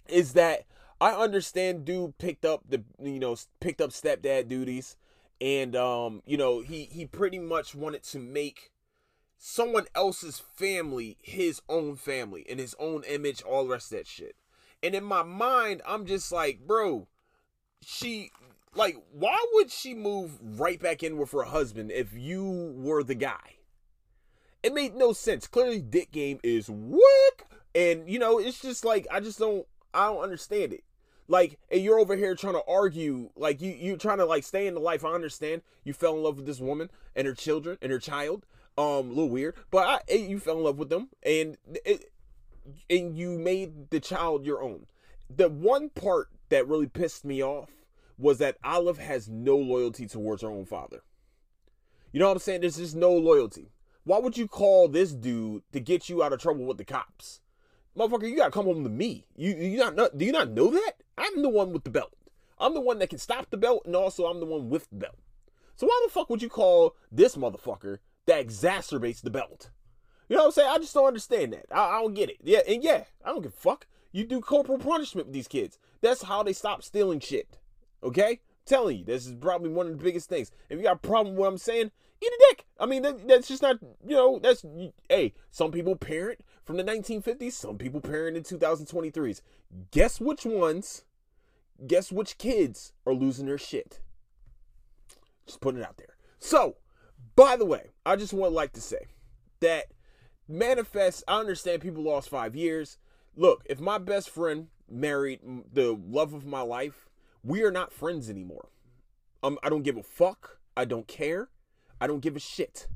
is 0.10 0.34
that 0.34 0.66
I 1.00 1.12
understand 1.12 1.86
dude 1.86 2.18
picked 2.18 2.44
up 2.44 2.64
the 2.68 2.84
you 3.02 3.20
know 3.20 3.38
picked 3.62 3.80
up 3.80 3.92
stepdad 3.92 4.50
duties 4.50 4.98
and 5.40 5.76
um 5.76 6.22
you 6.26 6.38
know 6.38 6.60
he 6.62 6.84
he 6.84 7.06
pretty 7.06 7.40
much 7.40 7.74
wanted 7.74 8.04
to 8.04 8.20
make 8.20 8.72
someone 9.38 9.86
else's 9.96 10.42
family 10.54 11.18
his 11.22 11.62
own 11.68 11.96
family 11.96 12.42
in 12.42 12.58
his 12.58 12.76
own 12.80 13.04
image 13.04 13.42
all 13.42 13.66
the 13.66 13.72
rest 13.72 13.92
of 13.92 13.98
that 13.98 14.08
shit 14.08 14.36
and 14.82 14.96
in 14.96 15.04
my 15.04 15.24
mind 15.24 15.82
i'm 15.86 16.06
just 16.06 16.32
like 16.32 16.66
bro 16.66 17.08
she 17.82 18.32
like 18.76 18.98
why 19.12 19.44
would 19.54 19.72
she 19.72 19.94
move 19.94 20.60
right 20.60 20.80
back 20.80 21.02
in 21.04 21.18
with 21.18 21.32
her 21.32 21.44
husband 21.44 21.92
if 21.92 22.14
you 22.14 22.74
were 22.78 23.04
the 23.04 23.16
guy? 23.16 23.58
It 24.62 24.74
made 24.74 24.96
no 24.96 25.14
sense. 25.14 25.48
Clearly 25.48 25.82
dick 25.82 26.12
game 26.12 26.40
is 26.44 26.68
what 26.68 27.44
and 27.74 28.10
you 28.10 28.20
know 28.20 28.40
it's 28.40 28.62
just 28.62 28.86
like 28.86 29.06
i 29.12 29.20
just 29.20 29.40
don't 29.40 29.66
i 29.94 30.08
don't 30.08 30.24
understand 30.24 30.74
it. 30.74 30.84
Like 31.28 31.58
and 31.72 31.82
you're 31.82 32.00
over 32.00 32.16
here 32.16 32.36
trying 32.36 32.54
to 32.54 32.64
argue 32.68 33.30
like 33.36 33.62
you 33.62 33.72
you're 33.72 33.98
trying 33.98 34.20
to 34.20 34.26
like 34.26 34.44
stay 34.44 34.68
in 34.68 34.74
the 34.74 34.80
life. 34.80 35.06
I 35.06 35.14
understand 35.14 35.62
you 35.84 35.94
fell 35.94 36.16
in 36.16 36.24
love 36.24 36.38
with 36.38 36.46
this 36.46 36.60
woman 36.60 36.90
and 37.16 37.28
her 37.28 37.34
children 37.34 37.78
and 37.82 37.92
her 37.92 38.00
child 38.00 38.46
um 38.78 38.84
a 38.84 39.14
little 39.14 39.30
weird 39.30 39.56
but 39.72 40.04
I, 40.10 40.14
you 40.14 40.40
fell 40.40 40.58
in 40.58 40.64
love 40.64 40.78
with 40.78 40.90
them 40.90 41.10
and 41.24 41.58
it, 41.86 42.12
and 42.90 43.18
you 43.18 43.38
made 43.38 43.90
the 43.90 44.00
child 44.00 44.46
your 44.46 44.62
own. 44.62 44.88
The 45.30 45.50
one 45.50 45.90
part 45.90 46.30
that 46.50 46.68
really 46.68 46.88
pissed 46.88 47.26
me 47.26 47.44
off 47.44 47.70
was 48.18 48.38
that 48.38 48.58
olive 48.64 48.98
has 48.98 49.30
no 49.30 49.56
loyalty 49.58 50.08
towards 50.08 50.42
her 50.42 50.50
own 50.50 50.66
father 50.66 51.02
you 52.12 52.20
know 52.20 52.28
what 52.28 52.34
i'm 52.34 52.40
saying 52.40 52.62
there's 52.62 52.78
just 52.78 52.96
no 52.96 53.12
loyalty 53.12 53.72
why 54.04 54.20
would 54.20 54.38
you 54.38 54.48
call 54.48 54.88
this 54.88 55.12
dude 55.14 55.64
to 55.72 55.80
get 55.80 56.10
you 56.10 56.24
out 56.24 56.34
of 56.34 56.40
trouble 56.40 56.66
with 56.66 56.78
the 56.78 56.86
cops 56.86 57.42
motherfucker, 57.98 58.30
you 58.30 58.36
gotta 58.36 58.52
come 58.52 58.66
home 58.66 58.84
to 58.84 58.90
me. 58.90 59.26
You 59.36 59.56
you 59.56 59.78
not, 59.78 59.96
not 59.96 60.18
do 60.18 60.26
you 60.26 60.32
not 60.32 60.52
know 60.52 60.70
that? 60.72 60.94
I'm 61.18 61.42
the 61.42 61.50
one 61.50 61.72
with 61.72 61.84
the 61.84 61.90
belt. 61.90 62.14
I'm 62.60 62.74
the 62.74 62.82
one 62.82 63.00
that 63.00 63.10
can 63.10 63.20
stop 63.20 63.50
the 63.50 63.58
belt, 63.58 63.84
and 63.86 63.96
also 63.96 64.26
I'm 64.26 64.40
the 64.40 64.46
one 64.46 64.70
with 64.70 64.90
the 64.90 64.96
belt. 64.96 65.18
So 65.76 65.88
why 65.88 66.02
the 66.06 66.12
fuck 66.12 66.30
would 66.30 66.42
you 66.42 66.50
call 66.50 66.96
this 67.12 67.36
motherfucker 67.36 68.00
that 68.28 68.46
exacerbates 68.46 69.22
the 69.22 69.30
belt? 69.30 69.70
You 70.30 70.36
know 70.36 70.44
what 70.44 70.48
I'm 70.48 70.52
saying? 70.54 70.70
I 70.72 70.78
just 70.78 70.94
don't 70.94 71.08
understand 71.08 71.54
that. 71.54 71.66
I, 71.72 71.98
I 71.98 72.02
don't 72.02 72.14
get 72.14 72.30
it. 72.30 72.38
Yeah, 72.44 72.62
and 72.68 72.84
yeah, 72.84 73.04
I 73.24 73.30
don't 73.30 73.42
give 73.42 73.54
a 73.54 73.56
fuck. 73.56 73.88
You 74.12 74.26
do 74.26 74.40
corporal 74.40 74.80
punishment 74.80 75.28
with 75.28 75.34
these 75.34 75.48
kids. 75.48 75.78
That's 76.02 76.24
how 76.24 76.44
they 76.44 76.54
stop 76.54 76.82
stealing 76.84 77.20
shit. 77.20 77.60
Okay? 78.04 78.30
I'm 78.30 78.38
telling 78.66 79.00
you, 79.00 79.06
this 79.06 79.26
is 79.26 79.34
probably 79.36 79.70
one 79.70 79.88
of 79.88 79.98
the 79.98 80.04
biggest 80.04 80.30
things. 80.30 80.52
If 80.70 80.78
you 80.78 80.84
got 80.84 80.98
a 80.98 81.08
problem 81.08 81.36
with 81.36 81.40
what 81.40 81.48
I'm 81.50 81.58
saying, 81.58 81.92
eat 82.22 82.28
a 82.28 82.46
dick. 82.50 82.66
I 82.80 82.86
mean, 82.86 83.02
that, 83.04 83.28
that's 83.28 83.48
just 83.48 83.62
not, 83.62 83.78
you 84.06 84.16
know, 84.16 84.40
that's, 84.40 84.66
hey, 85.10 85.34
some 85.52 85.72
people 85.72 85.96
parent 85.96 86.40
from 86.64 86.78
the 86.78 86.84
1950s, 86.84 87.54
some 87.54 87.78
people 87.78 88.02
parent 88.02 88.38
in 88.38 88.44
2023s. 88.44 89.42
Guess 89.92 90.20
which 90.20 90.46
ones, 90.46 91.06
guess 91.86 92.12
which 92.12 92.38
kids 92.38 92.94
are 93.06 93.14
losing 93.14 93.46
their 93.46 93.58
shit? 93.58 94.00
Just 95.46 95.62
putting 95.62 95.82
it 95.82 95.88
out 95.88 95.98
there. 95.98 96.18
So, 96.40 96.78
by 97.36 97.56
the 97.56 97.66
way, 97.66 97.92
I 98.06 98.16
just 98.16 98.34
want 98.34 98.54
like 98.54 98.74
to 98.74 98.82
say 98.82 99.08
that 99.60 99.86
manifest, 100.48 101.24
I 101.28 101.40
understand 101.40 101.82
people 101.82 102.04
lost 102.04 102.30
five 102.30 102.56
years. 102.56 102.98
Look, 103.36 103.64
if 103.66 103.80
my 103.80 103.98
best 103.98 104.30
friend 104.30 104.68
married 104.90 105.40
the 105.72 105.98
love 106.08 106.34
of 106.34 106.46
my 106.46 106.62
life, 106.62 107.10
we 107.46 107.64
are 107.64 107.72
not 107.72 107.94
friends 107.94 108.30
anymore. 108.30 108.70
Um, 109.44 109.60
I 109.62 109.70
don't 109.70 109.84
give 109.84 109.98
a 109.98 110.04
fuck. 110.04 110.58
I 110.76 110.86
don't 110.86 111.08
care. 111.08 111.50
I 112.02 112.08
don't 112.08 112.20
give 112.20 112.36
a 112.36 112.40
shit. 112.40 112.88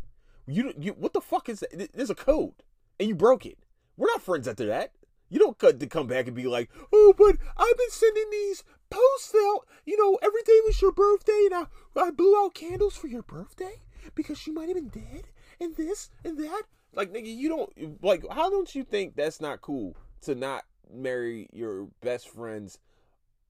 You, 0.48 0.74
you 0.78 0.94
what 0.94 1.14
the 1.14 1.22
fuck 1.22 1.48
is 1.48 1.60
that? 1.60 1.94
There's 1.94 2.10
a 2.10 2.16
code, 2.16 2.64
and 3.00 3.08
you 3.08 3.16
broke 3.16 3.46
it. 3.46 3.60
We're 3.96 4.08
not 4.08 4.24
friends 4.24 4.48
after 4.48 4.66
that. 4.66 4.94
You 5.30 5.38
don't 5.38 5.60
cut 5.60 5.80
to 5.80 5.86
come 5.86 6.08
back 6.08 6.26
and 6.26 6.36
be 6.36 6.48
like, 6.48 6.72
oh, 6.92 7.14
but 7.16 7.38
I've 7.56 7.78
been 7.78 7.92
sending 7.92 8.30
these 8.32 8.64
posts 8.90 9.36
out. 9.36 9.68
You 9.86 9.96
know, 9.98 10.18
every 10.24 10.42
day 10.42 10.60
was 10.66 10.82
your 10.82 10.92
birthday, 10.92 11.48
and 11.52 11.54
I, 11.54 11.66
I 12.08 12.10
blew 12.10 12.36
out 12.44 12.56
candles 12.56 12.96
for 12.96 13.06
your 13.06 13.22
birthday 13.22 13.84
because 14.16 14.48
you 14.48 14.54
might 14.54 14.70
have 14.70 14.76
been 14.76 14.90
dead, 14.90 15.28
and 15.60 15.76
this 15.76 16.10
and 16.26 16.40
that. 16.40 16.64
Like, 16.96 17.14
nigga, 17.14 17.34
you 17.34 17.50
don't 17.50 18.04
like. 18.04 18.26
How 18.32 18.50
don't 18.50 18.74
you 18.74 18.84
think 18.84 19.16
that's 19.16 19.40
not 19.40 19.62
cool 19.62 19.96
to 20.22 20.34
not 20.34 20.64
marry 20.92 21.48
your 21.54 21.90
best 22.02 22.30
friend's 22.30 22.80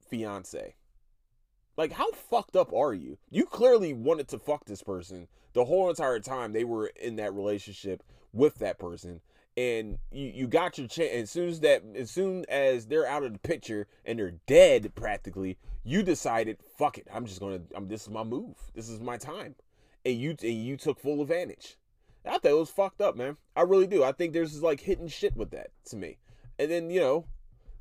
fiance? 0.10 0.76
Like, 1.80 1.94
how 1.94 2.12
fucked 2.12 2.58
up 2.58 2.74
are 2.74 2.94
you? 2.94 3.18
You 3.30 3.46
clearly 3.46 3.94
wanted 3.94 4.28
to 4.28 4.38
fuck 4.38 4.66
this 4.66 4.84
person 4.84 5.30
the 5.54 5.64
whole 5.64 5.90
entire 5.90 6.20
time 6.20 6.52
they 6.52 6.66
were 6.66 6.88
in 6.88 7.16
that 7.16 7.34
relationship 7.34 8.04
with 8.34 8.56
that 8.56 8.78
person. 8.78 9.22
And 9.56 9.98
you, 10.12 10.26
you 10.36 10.48
got 10.48 10.78
your 10.78 10.90
chance 10.90 11.14
as 11.14 11.32
soon 11.32 11.48
as 11.48 11.62
that 11.62 11.84
as 11.96 12.12
soon 12.12 12.44
as 12.50 12.88
they're 12.88 13.08
out 13.08 13.24
of 13.24 13.32
the 13.32 13.40
picture 13.40 13.88
and 14.04 14.20
they're 14.20 14.34
dead 14.46 14.92
practically, 14.94 15.58
you 15.86 16.04
decided, 16.04 16.58
fuck 16.78 16.98
it, 16.98 17.08
I'm 17.14 17.26
just 17.26 17.40
gonna 17.40 17.62
I'm 17.74 17.88
this 17.88 18.02
is 18.02 18.10
my 18.10 18.26
move. 18.26 18.58
This 18.76 18.90
is 18.90 19.00
my 19.00 19.16
time. 19.16 19.56
And 20.04 20.20
you 20.20 20.32
and 20.44 20.62
you 20.62 20.76
took 20.76 21.00
full 21.00 21.22
advantage. 21.22 21.78
I 22.26 22.32
thought 22.32 22.46
it 22.52 22.58
was 22.58 22.70
fucked 22.70 23.00
up, 23.00 23.16
man. 23.16 23.38
I 23.56 23.62
really 23.62 23.88
do. 23.88 24.04
I 24.04 24.12
think 24.12 24.34
there's 24.34 24.62
like 24.62 24.82
hidden 24.82 25.08
shit 25.08 25.38
with 25.38 25.52
that 25.52 25.70
to 25.86 25.96
me. 25.96 26.18
And 26.60 26.70
then, 26.70 26.90
you 26.90 27.00
know, 27.00 27.26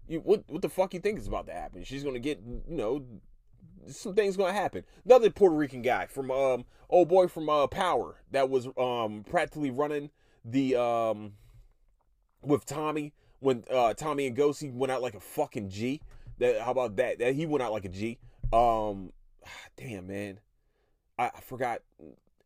you 0.06 0.20
what 0.20 0.44
what 0.46 0.62
the 0.62 0.68
fuck 0.68 0.94
you 0.94 1.00
think 1.00 1.18
is 1.18 1.26
about 1.26 1.48
to 1.48 1.52
happen? 1.52 1.82
She's 1.82 2.04
gonna 2.04 2.20
get, 2.20 2.38
you 2.46 2.76
know, 2.76 3.04
some 3.88 4.14
things 4.14 4.36
gonna 4.36 4.52
happen. 4.52 4.84
Another 5.04 5.30
Puerto 5.30 5.54
Rican 5.54 5.82
guy 5.82 6.06
from 6.06 6.30
um 6.30 6.64
old 6.88 7.08
boy 7.08 7.28
from 7.28 7.48
uh 7.48 7.66
Power 7.66 8.16
that 8.30 8.48
was 8.50 8.68
um 8.76 9.24
practically 9.28 9.70
running 9.70 10.10
the 10.44 10.76
um 10.76 11.32
with 12.42 12.64
Tommy 12.64 13.12
when 13.40 13.64
uh 13.70 13.94
Tommy 13.94 14.26
and 14.26 14.36
Ghosty 14.36 14.72
went 14.72 14.92
out 14.92 15.02
like 15.02 15.14
a 15.14 15.20
fucking 15.20 15.70
G. 15.70 16.00
That 16.38 16.60
how 16.60 16.70
about 16.72 16.96
that? 16.96 17.18
That 17.18 17.34
he 17.34 17.46
went 17.46 17.62
out 17.62 17.72
like 17.72 17.84
a 17.84 17.90
G. 17.90 18.18
Um 18.52 19.12
damn 19.76 20.06
man. 20.06 20.40
I, 21.18 21.30
I 21.34 21.40
forgot 21.40 21.82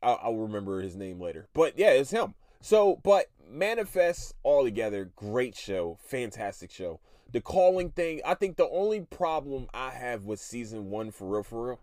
I'll, 0.03 0.19
I'll 0.23 0.37
remember 0.37 0.81
his 0.81 0.97
name 0.97 1.21
later. 1.21 1.49
But 1.55 1.79
yeah, 1.79 1.91
it's 1.91 2.11
him. 2.11 2.35
So, 2.61 3.01
but 3.03 3.27
Manifest 3.49 4.35
all 4.45 4.65
together, 4.65 5.11
great 5.17 5.57
show, 5.57 5.99
fantastic 6.01 6.71
show 6.71 7.01
the 7.33 7.41
calling 7.41 7.91
thing, 7.91 8.21
I 8.25 8.35
think 8.35 8.57
the 8.57 8.69
only 8.69 9.01
problem 9.01 9.67
I 9.73 9.91
have 9.91 10.25
with 10.25 10.41
season 10.41 10.91
one 10.91 11.11
for 11.11 11.27
real, 11.29 11.43
for 11.43 11.67
real, 11.69 11.81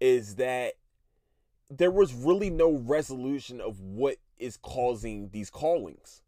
is 0.00 0.36
that 0.36 0.74
there 1.68 1.90
was 1.90 2.12
really 2.12 2.50
no 2.50 2.72
resolution 2.72 3.60
of 3.60 3.80
what 3.80 4.16
is 4.38 4.56
causing 4.56 5.30
these 5.30 5.50
callings. 5.50 6.22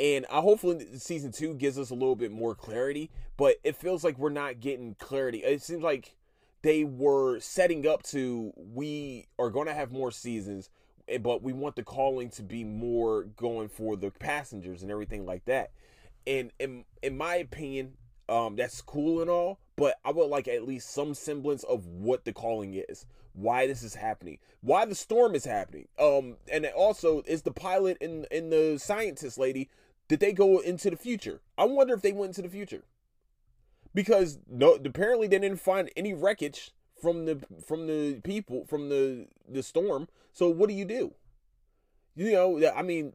And 0.00 0.26
I 0.30 0.40
hopefully 0.40 0.86
season 0.98 1.32
two 1.32 1.54
gives 1.54 1.78
us 1.78 1.90
a 1.90 1.94
little 1.94 2.16
bit 2.16 2.30
more 2.30 2.54
clarity, 2.54 3.10
but 3.36 3.56
it 3.64 3.76
feels 3.76 4.04
like 4.04 4.18
we're 4.18 4.30
not 4.30 4.60
getting 4.60 4.94
clarity. 4.94 5.38
It 5.38 5.62
seems 5.62 5.82
like 5.82 6.14
they 6.62 6.84
were 6.84 7.40
setting 7.40 7.86
up 7.86 8.02
to 8.04 8.52
we 8.56 9.26
are 9.38 9.50
going 9.50 9.66
to 9.66 9.74
have 9.74 9.90
more 9.90 10.10
seasons, 10.10 10.70
eh, 11.08 11.18
but 11.18 11.42
we 11.42 11.52
want 11.52 11.76
the 11.76 11.82
calling 11.82 12.30
to 12.30 12.42
be 12.42 12.62
more 12.62 13.24
going 13.24 13.68
for 13.68 13.96
the 13.96 14.10
passengers 14.10 14.82
and 14.82 14.90
everything 14.90 15.26
like 15.26 15.44
that. 15.46 15.70
And 16.26 16.52
in 16.58 16.84
in 17.02 17.16
my 17.16 17.36
opinion, 17.36 17.94
Um, 18.28 18.56
that's 18.56 18.80
cool 18.82 19.20
and 19.20 19.30
all, 19.30 19.58
but 19.76 19.98
I 20.04 20.12
would 20.12 20.26
like 20.26 20.48
at 20.48 20.66
least 20.66 20.90
some 20.90 21.14
semblance 21.14 21.64
of 21.64 21.86
what 21.86 22.24
the 22.24 22.32
calling 22.32 22.74
is, 22.74 23.06
why 23.32 23.66
this 23.66 23.82
is 23.82 23.94
happening, 23.94 24.38
why 24.60 24.84
the 24.84 24.94
storm 24.94 25.34
is 25.34 25.44
happening. 25.44 25.88
Um, 25.98 26.36
and 26.52 26.66
also 26.66 27.22
is 27.26 27.42
the 27.42 27.52
pilot 27.52 27.96
and 28.00 28.26
and 28.30 28.52
the 28.52 28.78
scientist 28.78 29.38
lady 29.38 29.70
did 30.08 30.20
they 30.20 30.32
go 30.32 30.58
into 30.58 30.90
the 30.90 30.96
future? 30.96 31.40
I 31.56 31.64
wonder 31.64 31.94
if 31.94 32.02
they 32.02 32.12
went 32.12 32.30
into 32.30 32.42
the 32.42 32.48
future 32.48 32.84
because 33.94 34.38
no, 34.48 34.74
apparently 34.74 35.28
they 35.28 35.38
didn't 35.38 35.60
find 35.60 35.90
any 35.96 36.14
wreckage 36.14 36.72
from 37.00 37.26
the 37.26 37.40
from 37.64 37.86
the 37.86 38.20
people 38.24 38.64
from 38.66 38.88
the 38.88 39.28
the 39.48 39.62
storm. 39.62 40.08
So 40.32 40.48
what 40.48 40.68
do 40.68 40.74
you 40.74 40.86
do? 40.86 41.14
You 42.16 42.32
know, 42.32 42.72
I 42.74 42.82
mean, 42.82 43.12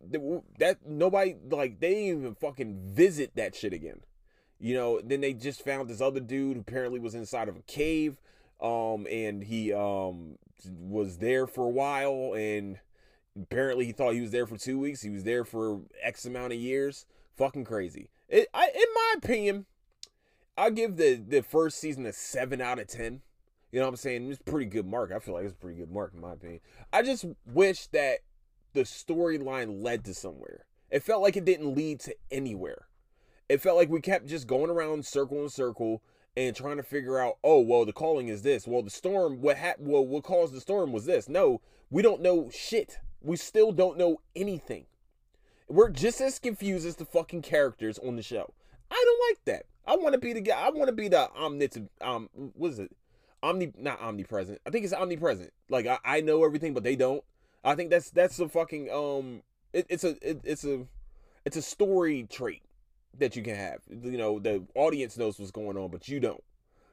that 0.60 0.86
nobody 0.86 1.36
like 1.50 1.80
they 1.80 2.06
even 2.06 2.36
fucking 2.36 2.94
visit 2.94 3.32
that 3.36 3.56
shit 3.56 3.74
again. 3.74 4.02
You 4.64 4.76
know, 4.76 5.02
then 5.04 5.20
they 5.20 5.34
just 5.34 5.62
found 5.62 5.90
this 5.90 6.00
other 6.00 6.22
dude 6.22 6.56
who 6.56 6.62
apparently 6.62 6.98
was 6.98 7.16
inside 7.16 7.50
of 7.50 7.58
a 7.58 7.62
cave, 7.64 8.22
um, 8.62 9.06
and 9.12 9.44
he 9.44 9.74
um 9.74 10.38
was 10.66 11.18
there 11.18 11.48
for 11.48 11.66
a 11.66 11.70
while, 11.70 12.34
and 12.34 12.80
apparently 13.38 13.84
he 13.84 13.92
thought 13.92 14.14
he 14.14 14.22
was 14.22 14.32
there 14.32 14.48
for 14.48 14.56
two 14.56 14.80
weeks. 14.80 15.02
He 15.02 15.10
was 15.10 15.26
there 15.26 15.44
for 15.44 15.82
X 16.02 16.24
amount 16.24 16.54
of 16.54 16.60
years. 16.60 17.06
Fucking 17.36 17.66
crazy. 17.66 18.10
It, 18.30 18.48
I, 18.54 18.70
in 18.74 18.86
my 18.96 19.16
opinion, 19.18 19.66
I'll 20.58 20.72
give 20.72 20.96
the 20.96 21.16
the 21.16 21.44
first 21.44 21.78
season 21.78 22.06
a 22.06 22.14
seven 22.14 22.62
out 22.62 22.80
of 22.80 22.88
ten. 22.88 23.22
You 23.74 23.82
know 23.82 23.88
what 23.88 23.90
I'm 23.90 23.98
saying? 23.98 24.32
It's 24.32 24.42
pretty 24.42 24.68
good 24.68 24.86
mark. 24.86 25.12
I 25.12 25.20
feel 25.20 25.34
like 25.34 25.44
it's 25.44 25.52
a 25.52 25.58
pretty 25.58 25.80
good 25.80 25.92
mark 25.92 26.14
in 26.14 26.22
my 26.22 26.32
opinion. 26.32 26.62
I 26.94 27.02
just 27.02 27.26
wish 27.46 27.88
that 27.88 28.20
the 28.72 28.84
storyline 28.84 29.84
led 29.84 30.06
to 30.06 30.14
somewhere. 30.14 30.68
It 30.90 31.04
felt 31.04 31.22
like 31.22 31.36
it 31.36 31.44
didn't 31.44 31.76
lead 31.76 32.00
to 32.02 32.16
anywhere. 32.32 32.88
It 33.50 33.62
felt 33.62 33.78
like 33.78 33.90
we 33.90 34.02
kept 34.02 34.28
just 34.28 34.48
going 34.48 34.70
around 34.70 35.06
circle 35.06 35.40
and 35.40 35.52
circle 35.52 36.02
and 36.36 36.56
trying 36.56 36.78
to 36.78 36.84
figure 36.84 37.20
out, 37.20 37.38
oh, 37.44 37.60
well, 37.60 37.86
the 37.86 37.94
calling 37.94 38.28
is 38.28 38.42
this. 38.42 38.68
Well, 38.68 38.82
the 38.82 38.90
storm, 38.90 39.42
what 39.42 39.58
ha- 39.58 39.76
well, 39.78 40.06
what 40.06 40.24
caused 40.24 40.54
the 40.54 40.62
storm 40.62 40.92
was 40.92 41.06
this. 41.06 41.30
No, 41.30 41.62
we 41.90 42.02
don't 42.02 42.22
know 42.22 42.50
shit. 42.52 43.00
We 43.22 43.38
still 43.38 43.72
don't 43.72 43.98
know 43.98 44.22
anything. 44.36 44.86
We're 45.68 45.90
just 45.90 46.22
as 46.22 46.40
confused 46.40 46.86
as 46.86 46.96
the 46.96 47.06
fucking 47.06 47.42
characters 47.42 48.00
on 48.00 48.16
the 48.16 48.24
show. 48.24 48.54
I 48.90 49.02
don't 49.06 49.30
like 49.30 49.46
that. 49.46 49.66
I 49.86 49.96
want 49.96 50.14
to 50.14 50.20
be 50.20 50.34
the 50.34 50.42
guy. 50.42 50.60
I 50.60 50.70
want 50.70 50.88
to 50.88 50.94
be 50.94 51.08
the 51.08 51.30
omnipotent. 51.32 51.92
Um, 52.02 52.30
what 52.56 52.72
is 52.72 52.80
it? 52.80 52.92
Omni, 53.42 53.74
not 53.78 54.02
omnipresent. 54.02 54.62
I 54.66 54.70
think 54.70 54.86
it's 54.86 54.94
omnipresent. 54.94 55.52
Like 55.70 55.86
I, 55.86 56.00
I 56.06 56.22
know 56.22 56.46
everything, 56.46 56.74
but 56.74 56.84
they 56.84 56.96
don't. 56.96 57.24
I 57.64 57.76
think 57.76 57.90
that's 57.90 58.10
that's 58.10 58.40
a 58.40 58.48
fucking 58.48 58.90
um. 58.92 59.42
It, 59.74 59.86
it's 59.90 60.04
a 60.04 60.16
it, 60.22 60.42
it's 60.44 60.64
a 60.64 60.86
it's 61.44 61.58
a 61.58 61.62
story 61.62 62.28
trait 62.30 62.62
that 63.18 63.36
you 63.36 63.44
can 63.44 63.56
have. 63.56 63.80
You 63.90 64.18
know, 64.18 64.40
the 64.40 64.64
audience 64.76 65.18
knows 65.18 65.40
what's 65.40 65.52
going 65.52 65.78
on, 65.78 65.90
but 65.90 66.08
you 66.08 66.20
don't. 66.20 66.44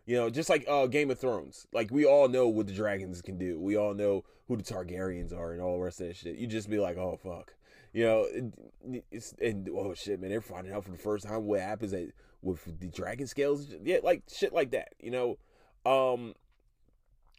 You 0.06 0.16
know, 0.16 0.30
just 0.30 0.48
like 0.48 0.64
uh, 0.68 0.86
Game 0.86 1.10
of 1.10 1.18
Thrones. 1.18 1.66
Like 1.72 1.90
we 1.90 2.04
all 2.04 2.28
know 2.28 2.48
what 2.48 2.66
the 2.66 2.72
dragons 2.72 3.22
can 3.22 3.38
do. 3.38 3.58
We 3.60 3.76
all 3.76 3.94
know 3.94 4.24
who 4.48 4.56
the 4.56 4.62
Targaryens 4.62 5.32
are 5.32 5.52
and 5.52 5.62
all 5.62 5.74
the 5.74 5.84
rest 5.84 6.00
of 6.00 6.08
that 6.08 6.16
shit. 6.16 6.36
You 6.36 6.46
just 6.46 6.68
be 6.68 6.78
like, 6.78 6.96
oh 6.96 7.18
fuck. 7.22 7.54
You 7.92 8.04
know, 8.04 8.26
it, 8.32 9.04
it's 9.10 9.34
and 9.40 9.68
oh 9.68 9.94
shit, 9.94 10.20
man, 10.20 10.30
they're 10.30 10.40
finding 10.40 10.72
out 10.72 10.84
for 10.84 10.90
the 10.90 10.98
first 10.98 11.26
time 11.26 11.44
what 11.44 11.60
happens 11.60 11.92
at, 11.92 12.08
with 12.42 12.64
the 12.80 12.88
dragon 12.88 13.26
scales. 13.26 13.74
Yeah, 13.82 13.98
like 14.02 14.22
shit 14.32 14.52
like 14.52 14.70
that. 14.72 14.88
You 15.00 15.10
know, 15.10 15.38
um, 15.86 16.34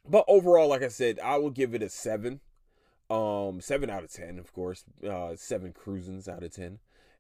but 0.08 0.26
overall, 0.28 0.70
like 0.70 0.84
I 0.84 0.90
said, 0.90 1.20
I 1.20 1.38
will 1.38 1.50
give 1.50 1.74
it 1.74 1.84
a 1.84 1.90
seven. 1.90 2.42
Um, 3.10 3.60
seven 3.60 3.90
out 3.90 4.04
of 4.04 4.12
ten, 4.12 4.40
of 4.40 4.54
course. 4.54 4.86
Uh, 5.08 5.36
seven 5.36 5.74
cruisins 5.74 6.30
out 6.30 6.44
of 6.44 6.54
ten. 6.54 6.80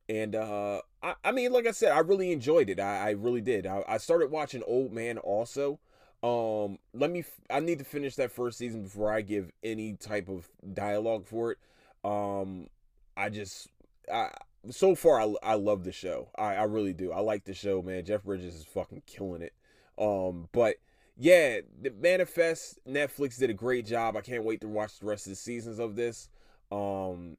And 0.10 0.36
uh, 0.36 0.81
I, 1.01 1.15
I 1.24 1.31
mean, 1.31 1.51
like 1.51 1.67
I 1.67 1.72
said, 1.72 1.91
I 1.91 2.00
really 2.00 2.31
enjoyed 2.31 2.70
it. 2.70 2.79
I, 2.79 3.10
I 3.10 3.10
really 3.12 3.41
did. 3.41 3.65
I, 3.65 3.84
I 3.88 3.98
started 3.98 4.31
watching 4.31 4.63
Old 4.67 4.91
Man 4.91 5.17
also. 5.17 5.79
Um, 6.24 6.77
let 6.93 7.10
me. 7.10 7.24
I 7.50 7.60
need 7.60 7.79
to 7.79 7.86
finish 7.86 8.15
that 8.15 8.31
first 8.31 8.58
season 8.58 8.84
before 8.84 9.12
I 9.12 9.22
give 9.22 9.51
any 9.63 9.93
type 9.93 10.29
of 10.29 10.50
dialogue 10.74 11.25
for 11.25 11.53
it. 11.53 11.58
Um, 12.03 12.67
I 13.15 13.29
just, 13.29 13.70
I 14.12 14.29
so 14.70 14.93
far 14.96 15.22
I, 15.22 15.34
I 15.41 15.53
love 15.55 15.84
the 15.84 15.91
show. 15.91 16.29
I, 16.38 16.55
I 16.55 16.63
really 16.63 16.93
do. 16.93 17.12
I 17.12 17.20
like 17.22 17.46
the 17.46 17.53
show, 17.53 17.81
man. 17.81 18.05
Jeff 18.05 18.24
Bridges 18.24 18.55
is 18.55 18.65
fucking 18.65 19.03
killing 19.08 19.41
it. 19.41 19.53
Um, 19.98 20.50
but 20.51 20.75
yeah, 21.17 21.62
the 21.81 21.91
Manifest 21.91 22.79
Netflix 22.88 23.38
did 23.38 23.50
a 23.50 23.55
great 23.55 23.86
job. 23.86 24.15
I 24.15 24.22
can't 24.22 24.43
wait 24.43 24.62
to 24.62 24.67
watch 24.67 25.00
the 25.00 25.05
rest 25.05 25.25
of 25.25 25.31
the 25.31 25.38
seasons 25.38 25.79
of 25.79 25.96
this. 25.96 26.29
Um, 26.72 27.38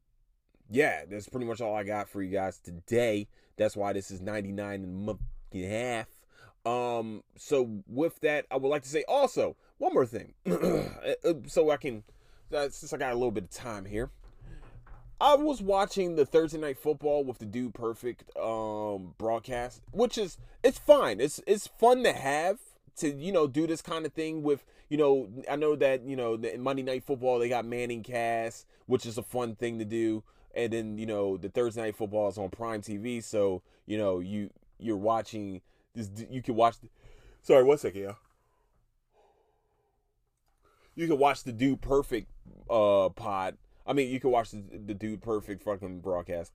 yeah, 0.70 1.04
that's 1.08 1.28
pretty 1.28 1.46
much 1.46 1.60
all 1.60 1.74
I 1.74 1.84
got 1.84 2.08
for 2.08 2.22
you 2.22 2.30
guys 2.30 2.58
today. 2.58 3.28
That's 3.56 3.76
why 3.76 3.92
this 3.92 4.10
is 4.10 4.20
99 4.20 4.84
and 4.84 5.18
a 5.54 5.68
half. 5.68 6.06
Um, 6.64 7.22
so 7.36 7.82
with 7.88 8.20
that, 8.20 8.46
I 8.50 8.56
would 8.56 8.68
like 8.68 8.82
to 8.82 8.88
say 8.88 9.04
also 9.08 9.56
one 9.78 9.94
more 9.94 10.06
thing. 10.06 10.34
Uh, 11.24 11.34
so 11.46 11.70
I 11.70 11.76
can, 11.76 12.04
uh, 12.54 12.68
since 12.70 12.92
I 12.92 12.96
got 12.96 13.10
a 13.10 13.14
little 13.14 13.32
bit 13.32 13.44
of 13.44 13.50
time 13.50 13.84
here, 13.84 14.10
I 15.20 15.36
was 15.36 15.62
watching 15.62 16.16
the 16.16 16.26
Thursday 16.26 16.58
night 16.58 16.78
football 16.78 17.22
with 17.22 17.38
the 17.38 17.44
Dude 17.44 17.74
Perfect 17.74 18.36
um 18.36 19.14
broadcast, 19.18 19.82
which 19.92 20.18
is 20.18 20.36
it's 20.64 20.78
fine. 20.78 21.20
It's 21.20 21.40
it's 21.46 21.66
fun 21.66 22.02
to 22.02 22.12
have 22.12 22.58
to 22.96 23.08
you 23.08 23.30
know 23.30 23.46
do 23.46 23.66
this 23.66 23.82
kind 23.82 24.04
of 24.04 24.12
thing 24.12 24.42
with 24.42 24.64
you 24.88 24.96
know 24.96 25.28
I 25.48 25.56
know 25.56 25.76
that 25.76 26.02
you 26.02 26.16
know 26.16 26.36
the 26.36 26.56
Monday 26.58 26.82
Night 26.82 27.04
Football 27.04 27.38
they 27.38 27.48
got 27.48 27.64
ManningCast, 27.64 28.64
which 28.86 29.06
is 29.06 29.16
a 29.16 29.22
fun 29.22 29.54
thing 29.54 29.78
to 29.78 29.84
do, 29.84 30.24
and 30.54 30.72
then 30.72 30.98
you 30.98 31.06
know 31.06 31.36
the 31.36 31.48
Thursday 31.48 31.82
Night 31.82 31.96
Football 31.96 32.28
is 32.28 32.38
on 32.38 32.50
Prime 32.50 32.82
TV, 32.82 33.22
so 33.22 33.62
you 33.86 33.98
know 33.98 34.20
you 34.20 34.50
you're 34.78 34.96
watching 34.96 35.60
this. 35.94 36.10
You 36.30 36.42
can 36.42 36.54
watch. 36.54 36.80
The, 36.80 36.88
sorry, 37.42 37.64
one 37.64 37.78
second, 37.78 38.02
yeah. 38.02 38.12
You 40.94 41.06
can 41.08 41.18
watch 41.18 41.44
the 41.44 41.52
Dude 41.52 41.80
Perfect 41.80 42.30
uh 42.68 43.08
pod. 43.10 43.56
I 43.86 43.92
mean, 43.92 44.10
you 44.10 44.20
can 44.20 44.30
watch 44.30 44.50
the, 44.50 44.62
the 44.86 44.94
Dude 44.94 45.22
Perfect 45.22 45.62
fucking 45.62 46.00
broadcast. 46.00 46.52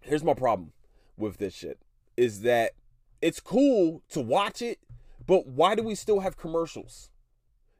Here's 0.00 0.24
my 0.24 0.34
problem 0.34 0.72
with 1.16 1.38
this 1.38 1.54
shit 1.54 1.78
is 2.16 2.42
that 2.42 2.72
it's 3.20 3.40
cool 3.40 4.02
to 4.10 4.20
watch 4.20 4.62
it, 4.62 4.78
but 5.26 5.46
why 5.46 5.74
do 5.74 5.82
we 5.82 5.94
still 5.94 6.20
have 6.20 6.36
commercials? 6.36 7.10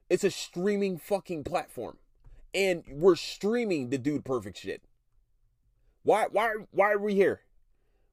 It's 0.08 0.25
a 0.25 0.30
streaming 0.30 0.99
fucking 0.99 1.44
platform. 1.44 1.99
And 2.54 2.84
we're 2.88 3.16
streaming 3.16 3.90
the 3.90 3.99
dude 3.99 4.25
perfect 4.25 4.58
shit. 4.58 4.82
Why 6.02 6.26
why 6.30 6.54
why 6.70 6.92
are 6.92 6.99
we 6.99 7.14
here? 7.14 7.40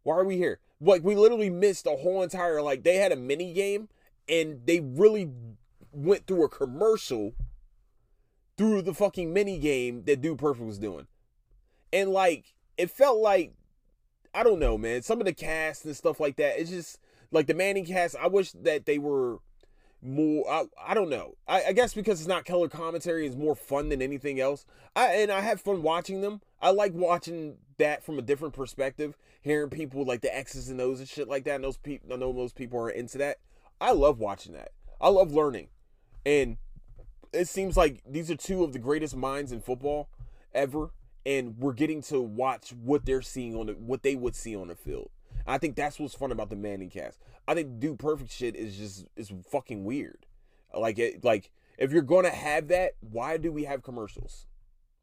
Why 0.03 0.15
are 0.15 0.25
we 0.25 0.37
here? 0.37 0.59
Like 0.79 1.03
we 1.03 1.15
literally 1.15 1.49
missed 1.49 1.85
a 1.85 1.97
whole 1.97 2.23
entire 2.23 2.61
like 2.61 2.83
they 2.83 2.95
had 2.95 3.11
a 3.11 3.15
mini 3.15 3.53
game 3.53 3.89
and 4.27 4.65
they 4.65 4.79
really 4.79 5.29
went 5.91 6.25
through 6.25 6.45
a 6.45 6.49
commercial 6.49 7.33
through 8.57 8.81
the 8.81 8.93
fucking 8.93 9.33
mini 9.33 9.59
game 9.59 10.03
that 10.05 10.21
Dude 10.21 10.39
Perfect 10.39 10.65
was 10.65 10.79
doing. 10.79 11.07
And 11.93 12.09
like 12.09 12.53
it 12.77 12.89
felt 12.89 13.19
like 13.19 13.53
I 14.33 14.43
don't 14.43 14.59
know, 14.59 14.77
man. 14.77 15.01
Some 15.01 15.19
of 15.19 15.25
the 15.25 15.33
cast 15.33 15.85
and 15.85 15.95
stuff 15.95 16.19
like 16.19 16.37
that. 16.37 16.59
It's 16.59 16.69
just 16.69 16.99
like 17.31 17.47
the 17.47 17.53
ManningCast, 17.53 18.15
I 18.15 18.27
wish 18.27 18.51
that 18.53 18.85
they 18.85 18.97
were 18.97 19.39
more 20.01 20.49
I, 20.49 20.65
I 20.87 20.93
don't 20.93 21.09
know. 21.09 21.35
I, 21.47 21.65
I 21.65 21.73
guess 21.73 21.93
because 21.93 22.19
it's 22.19 22.27
not 22.27 22.45
color 22.45 22.67
commentary 22.67 23.25
it's 23.25 23.35
more 23.35 23.55
fun 23.55 23.89
than 23.89 24.01
anything 24.01 24.39
else. 24.39 24.65
I 24.95 25.13
and 25.15 25.31
I 25.31 25.41
have 25.41 25.61
fun 25.61 25.83
watching 25.83 26.21
them. 26.21 26.41
I 26.61 26.71
like 26.71 26.93
watching 26.93 27.57
that 27.77 28.03
from 28.03 28.19
a 28.19 28.21
different 28.21 28.53
perspective 28.53 29.17
hearing 29.41 29.69
people 29.69 30.05
like 30.05 30.21
the 30.21 30.35
X's 30.35 30.69
and 30.69 30.79
O's 30.81 30.99
and 30.99 31.07
shit 31.07 31.27
like 31.27 31.43
that 31.45 31.55
and 31.55 31.63
those 31.63 31.77
people 31.77 32.13
I 32.13 32.15
know 32.15 32.33
those 32.33 32.53
people 32.53 32.79
are 32.79 32.89
into 32.89 33.17
that. 33.19 33.37
I 33.79 33.91
love 33.91 34.19
watching 34.19 34.53
that. 34.53 34.71
I 34.99 35.09
love 35.09 35.31
learning. 35.31 35.69
And 36.25 36.57
it 37.33 37.47
seems 37.47 37.77
like 37.77 38.01
these 38.07 38.29
are 38.29 38.35
two 38.35 38.63
of 38.63 38.73
the 38.73 38.79
greatest 38.79 39.15
minds 39.15 39.51
in 39.51 39.61
football 39.61 40.09
ever 40.53 40.91
and 41.25 41.57
we're 41.59 41.73
getting 41.73 42.01
to 42.01 42.19
watch 42.19 42.73
what 42.83 43.05
they're 43.05 43.21
seeing 43.21 43.55
on 43.55 43.67
the 43.67 43.73
what 43.73 44.03
they 44.03 44.15
would 44.15 44.35
see 44.35 44.55
on 44.55 44.67
the 44.67 44.75
field 44.75 45.09
I 45.45 45.57
think 45.57 45.75
that's 45.75 45.99
what's 45.99 46.15
fun 46.15 46.31
about 46.31 46.49
the 46.49 46.55
ManningCast. 46.55 47.17
I 47.47 47.53
think 47.53 47.79
Dude 47.79 47.99
Perfect 47.99 48.31
shit 48.31 48.55
is 48.55 48.77
just 48.77 49.05
is 49.15 49.31
fucking 49.49 49.83
weird. 49.83 50.25
Like 50.75 50.99
it, 50.99 51.23
like 51.23 51.51
if 51.77 51.91
you're 51.91 52.01
gonna 52.01 52.29
have 52.29 52.67
that, 52.69 52.93
why 52.99 53.37
do 53.37 53.51
we 53.51 53.63
have 53.65 53.83
commercials? 53.83 54.45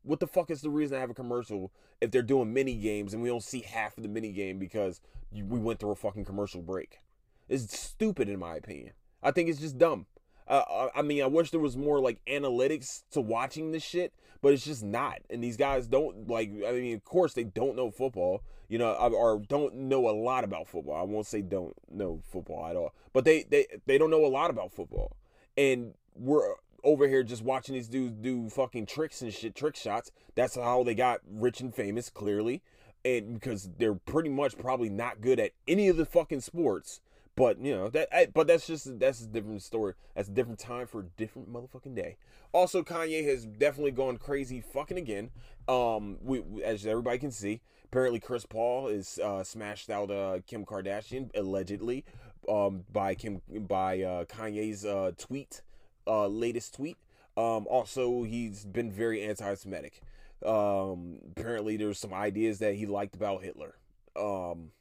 What 0.03 0.21
the 0.21 0.27
fuck 0.27 0.51
is 0.51 0.63
the 0.63 0.71
reason 0.71 0.95
to 0.95 1.01
have 1.01 1.11
a 1.11 1.15
commercial 1.15 1.73
if 2.01 2.11
they're 2.11 2.23
doing 2.23 2.53
mini 2.53 2.77
games 2.77 3.13
and 3.13 3.23
we 3.23 3.29
don't 3.29 3.43
see 3.43 3.61
half 3.61 3.97
of 3.97 4.03
the 4.03 4.09
mini 4.09 4.33
game 4.33 4.59
because 4.59 5.01
we 5.33 5.59
went 5.59 5.81
through 5.81 5.91
a 5.91 5.97
fucking 5.97 6.25
commercial 6.25 6.63
break? 6.63 7.01
It's 7.49 7.79
stupid 7.79 8.29
in 8.29 8.39
my 8.39 8.57
opinion. 8.57 8.93
I 9.23 9.33
think 9.33 9.49
it's 9.49 9.61
just 9.61 9.79
dumb. 9.79 10.07
Uh, 10.47 10.89
I 10.95 11.03
mean, 11.03 11.23
I 11.23 11.27
wish 11.27 11.51
there 11.51 11.61
was 11.61 11.77
more 11.77 12.01
like 12.01 12.25
analytics 12.27 13.03
to 13.11 13.21
watching 13.21 13.73
this 13.73 13.83
shit, 13.83 14.15
but 14.41 14.53
it's 14.53 14.65
just 14.65 14.85
not. 14.85 15.19
And 15.31 15.43
these 15.43 15.57
guys 15.57 15.87
don't 15.87 16.29
like. 16.29 16.51
I 16.67 16.73
mean, 16.73 16.95
of 16.95 17.05
course 17.05 17.35
they 17.35 17.45
don't 17.45 17.77
know 17.77 17.91
football, 17.91 18.43
you 18.69 18.79
know, 18.79 18.93
or 18.93 19.41
don't 19.49 19.75
know 19.75 20.09
a 20.09 20.13
lot 20.13 20.45
about 20.45 20.69
football. 20.69 20.97
I 20.97 21.03
won't 21.03 21.27
say 21.27 21.43
don't 21.43 21.75
know 21.91 22.21
football 22.31 22.67
at 22.67 22.77
all, 22.77 22.95
but 23.13 23.25
they 23.25 23.45
they 23.51 23.67
they 23.87 23.99
don't 23.99 24.11
know 24.11 24.25
a 24.25 24.29
lot 24.29 24.51
about 24.51 24.73
football, 24.73 25.17
and 25.57 25.95
we're 26.15 26.55
over 26.85 27.09
here 27.09 27.23
just 27.25 27.43
watching 27.43 27.75
these 27.75 27.89
dudes 27.89 28.17
do 28.21 28.49
fucking 28.49 28.87
tricks 28.87 29.21
and 29.23 29.35
shit, 29.35 29.55
trick 29.55 29.75
shots. 29.77 30.13
That's 30.37 30.55
how 30.55 30.85
they 30.85 30.95
got 30.95 31.21
rich 31.29 31.61
and 31.61 31.75
famous, 31.75 32.09
clearly. 32.09 32.63
and 33.05 33.35
because 33.35 33.69
they're 33.79 33.95
pretty 33.95 34.29
much 34.29 34.57
probably 34.59 34.89
not 34.89 35.21
good 35.21 35.41
at 35.41 35.53
any 35.67 35.89
of 35.89 35.97
the 35.97 36.07
fucking 36.07 36.41
sports. 36.41 37.01
But 37.39 37.61
you 37.61 37.73
know 37.73 37.89
that, 37.91 38.09
I, 38.13 38.27
but 38.27 38.49
that's 38.49 38.67
just 38.67 38.99
that's 38.99 39.23
a 39.23 39.27
different 39.29 39.63
story. 39.63 39.95
That's 40.17 40.29
a 40.29 40.33
different 40.33 40.59
time 40.59 40.89
for 40.89 41.01
a 41.03 41.05
different 41.05 41.49
motherfucking 41.53 41.95
day. 41.95 42.17
Also, 42.51 42.83
Kanye 42.83 43.25
has 43.27 43.47
definitely 43.47 43.93
gone 43.93 44.17
crazy 44.17 44.61
fucking 44.61 44.99
again. 44.99 45.31
Um, 45.69 46.19
we 46.21 46.43
as 46.65 46.85
everybody 46.85 47.19
can 47.19 47.31
see, 47.31 47.61
apparently 47.85 48.19
Chris 48.19 48.45
Paul 48.45 48.89
is 48.89 49.21
uh, 49.23 49.45
smashed 49.45 49.89
out 49.89 50.11
uh, 50.11 50.41
Kim 50.49 50.65
Kardashian 50.65 51.31
allegedly, 51.37 52.05
um, 52.49 52.85
by 52.93 53.15
Kim 53.15 53.41
by 53.49 54.03
uh, 54.03 54.25
Kanye's 54.25 54.85
uh, 54.85 55.13
tweet, 55.17 55.63
uh, 56.09 56.27
latest 56.27 56.75
tweet. 56.75 56.97
Um, 57.37 57.69
also, 57.69 58.25
he's 58.25 58.65
been 58.65 58.91
very 58.91 59.23
anti-Semitic. 59.23 60.01
Um, 60.45 61.21
apparently, 61.37 61.77
there's 61.77 62.01
some 62.01 62.13
ideas 62.13 62.59
that 62.59 62.75
he 62.75 62.87
liked 62.87 63.15
about 63.15 63.45
Hitler. 63.45 63.77
Um, 64.17 64.73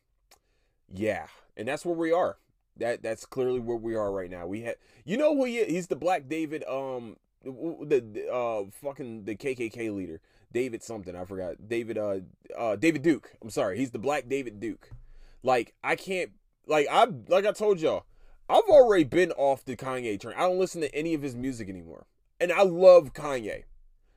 yeah, 0.91 1.27
and 1.55 1.67
that's 1.67 1.85
where 1.85 1.95
we 1.95 2.11
are. 2.11 2.37
That 2.79 3.03
that's 3.03 3.25
clearly 3.25 3.59
where 3.59 3.77
we 3.77 3.95
are 3.95 4.11
right 4.11 4.29
now. 4.29 4.47
We 4.47 4.61
had, 4.61 4.75
you 5.05 5.17
know, 5.17 5.35
who 5.35 5.45
he 5.45 5.57
is? 5.57 5.71
He's 5.71 5.87
the 5.87 5.95
Black 5.95 6.27
David, 6.27 6.63
um, 6.67 7.17
the 7.43 8.27
uh, 8.31 8.69
fucking 8.81 9.25
the 9.25 9.35
KKK 9.35 9.95
leader, 9.95 10.21
David 10.51 10.83
something. 10.83 11.15
I 11.15 11.25
forgot. 11.25 11.67
David, 11.67 11.97
uh, 11.97 12.19
uh, 12.57 12.75
David 12.75 13.01
Duke. 13.01 13.31
I'm 13.41 13.49
sorry. 13.49 13.77
He's 13.77 13.91
the 13.91 13.99
Black 13.99 14.27
David 14.27 14.59
Duke. 14.59 14.89
Like 15.43 15.73
I 15.83 15.95
can't, 15.95 16.31
like 16.67 16.87
I, 16.89 17.07
like 17.27 17.45
I 17.45 17.51
told 17.51 17.79
y'all, 17.79 18.05
I've 18.49 18.69
already 18.69 19.03
been 19.03 19.31
off 19.33 19.65
the 19.65 19.75
Kanye 19.75 20.19
train. 20.19 20.35
I 20.37 20.41
don't 20.41 20.59
listen 20.59 20.81
to 20.81 20.93
any 20.95 21.13
of 21.13 21.21
his 21.21 21.35
music 21.35 21.69
anymore, 21.69 22.05
and 22.39 22.51
I 22.51 22.63
love 22.63 23.13
Kanye. 23.13 23.63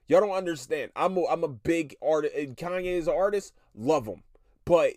Y'all 0.09 0.21
don't 0.21 0.31
understand. 0.31 0.91
I'm 0.97 1.17
a, 1.17 1.25
I'm 1.27 1.45
a 1.45 1.49
big 1.49 1.95
artist. 2.03 2.35
And 2.35 2.57
Kanye 2.57 2.99
is 2.99 3.07
an 3.07 3.15
artist. 3.15 3.55
Love 3.77 4.07
him, 4.07 4.23
but 4.65 4.95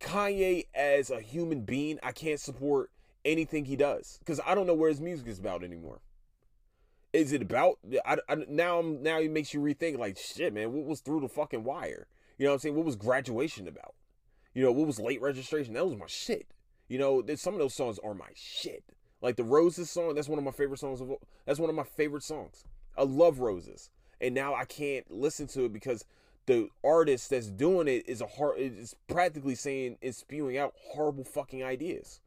Kanye 0.00 0.66
as 0.74 1.10
a 1.10 1.20
human 1.20 1.62
being, 1.62 1.98
I 2.02 2.12
can't 2.12 2.40
support 2.40 2.90
anything 3.24 3.64
he 3.64 3.76
does 3.76 4.18
because 4.20 4.40
I 4.46 4.54
don't 4.54 4.66
know 4.66 4.74
where 4.74 4.88
his 4.88 5.00
music 5.00 5.26
is 5.26 5.38
about 5.38 5.64
anymore. 5.64 6.00
Is 7.12 7.32
it 7.32 7.42
about? 7.42 7.78
I, 8.04 8.18
I, 8.28 8.36
now 8.48 8.78
I'm 8.78 9.02
now 9.02 9.18
it 9.20 9.30
makes 9.30 9.54
you 9.54 9.60
rethink. 9.60 9.98
Like 9.98 10.18
shit, 10.18 10.52
man. 10.52 10.72
What 10.72 10.84
was 10.84 11.00
through 11.00 11.20
the 11.20 11.28
fucking 11.28 11.64
wire? 11.64 12.06
You 12.36 12.44
know 12.44 12.50
what 12.50 12.54
I'm 12.56 12.60
saying? 12.60 12.74
What 12.74 12.84
was 12.84 12.96
graduation 12.96 13.66
about? 13.66 13.94
You 14.54 14.62
know 14.62 14.72
what 14.72 14.86
was 14.86 15.00
late 15.00 15.22
registration? 15.22 15.74
That 15.74 15.86
was 15.86 15.96
my 15.96 16.06
shit. 16.06 16.46
You 16.88 16.98
know, 16.98 17.24
some 17.36 17.54
of 17.54 17.60
those 17.60 17.74
songs 17.74 17.98
are 18.04 18.14
my 18.14 18.28
shit. 18.34 18.84
Like 19.22 19.36
the 19.36 19.44
Roses 19.44 19.90
song, 19.90 20.14
that's 20.14 20.28
one 20.28 20.38
of 20.38 20.44
my 20.44 20.50
favorite 20.50 20.78
songs 20.78 21.00
of. 21.00 21.10
That's 21.46 21.58
one 21.58 21.70
of 21.70 21.76
my 21.76 21.84
favorite 21.84 22.22
songs. 22.22 22.64
I 22.96 23.02
love 23.02 23.40
Roses, 23.40 23.90
and 24.20 24.34
now 24.34 24.54
I 24.54 24.64
can't 24.64 25.10
listen 25.10 25.46
to 25.48 25.64
it 25.64 25.72
because 25.72 26.04
the 26.46 26.68
artist 26.84 27.30
that's 27.30 27.48
doing 27.48 27.88
it 27.88 28.08
is 28.08 28.20
a 28.20 28.26
hard 28.26 28.58
is 28.58 28.94
practically 29.08 29.54
saying 29.54 29.98
is 30.00 30.16
spewing 30.16 30.56
out 30.56 30.74
horrible 30.76 31.24
fucking 31.24 31.62
ideas. 31.62 32.20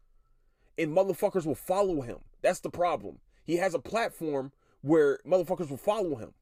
And 0.78 0.96
motherfuckers 0.96 1.46
will 1.46 1.56
follow 1.56 2.02
him. 2.02 2.20
That's 2.42 2.60
the 2.60 2.70
problem. 2.70 3.20
He 3.46 3.58
has 3.58 3.74
a 3.74 3.80
platform 3.80 4.52
where 4.82 5.20
motherfuckers 5.26 5.70
will 5.70 5.78
follow 5.78 6.16
him. 6.16 6.34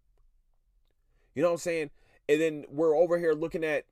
You 1.34 1.44
know 1.44 1.50
what 1.50 1.54
I'm 1.54 1.60
saying? 1.60 1.90
And 2.28 2.42
then 2.42 2.66
we're 2.70 2.96
over 2.96 3.18
here 3.18 3.34
looking 3.34 3.64
at 3.64 3.86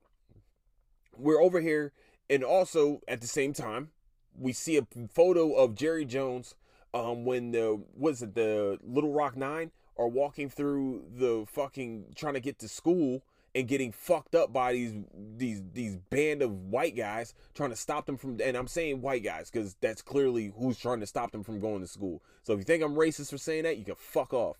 we're 1.17 1.41
over 1.41 1.61
here 1.61 1.93
and 2.29 2.43
also 2.43 3.01
at 3.07 3.21
the 3.21 3.27
same 3.27 3.53
time 3.53 3.91
we 4.37 4.51
see 4.51 4.77
a 4.77 4.85
photo 5.07 5.53
of 5.53 5.75
Jerry 5.75 6.05
Jones 6.05 6.55
um 6.93 7.23
when 7.23 7.51
the 7.51 7.81
was 7.95 8.21
it 8.21 8.35
the 8.35 8.79
Little 8.83 9.13
Rock 9.13 9.37
9 9.37 9.71
are 9.97 10.07
walking 10.07 10.49
through 10.49 11.05
the 11.15 11.45
fucking 11.47 12.07
trying 12.15 12.33
to 12.33 12.41
get 12.41 12.59
to 12.59 12.67
school 12.67 13.23
and 13.55 13.69
getting 13.69 13.93
fucked 13.93 14.35
up 14.35 14.51
by 14.51 14.73
these 14.73 14.93
these 15.37 15.61
these 15.73 15.95
band 16.09 16.41
of 16.41 16.51
white 16.51 16.95
guys 16.95 17.33
trying 17.55 17.69
to 17.69 17.75
stop 17.75 18.05
them 18.05 18.17
from 18.17 18.39
and 18.43 18.57
I'm 18.57 18.67
saying 18.67 19.01
white 19.01 19.23
guys 19.23 19.49
because 19.49 19.75
that's 19.79 20.01
clearly 20.01 20.51
who's 20.57 20.77
trying 20.77 20.99
to 20.99 21.07
stop 21.07 21.31
them 21.31 21.43
from 21.43 21.61
going 21.61 21.81
to 21.81 21.87
school. 21.87 22.21
So 22.43 22.53
if 22.53 22.59
you 22.59 22.65
think 22.65 22.83
I'm 22.83 22.95
racist 22.95 23.29
for 23.29 23.37
saying 23.37 23.63
that, 23.63 23.77
you 23.77 23.85
can 23.85 23.95
fuck 23.95 24.33
off. 24.33 24.57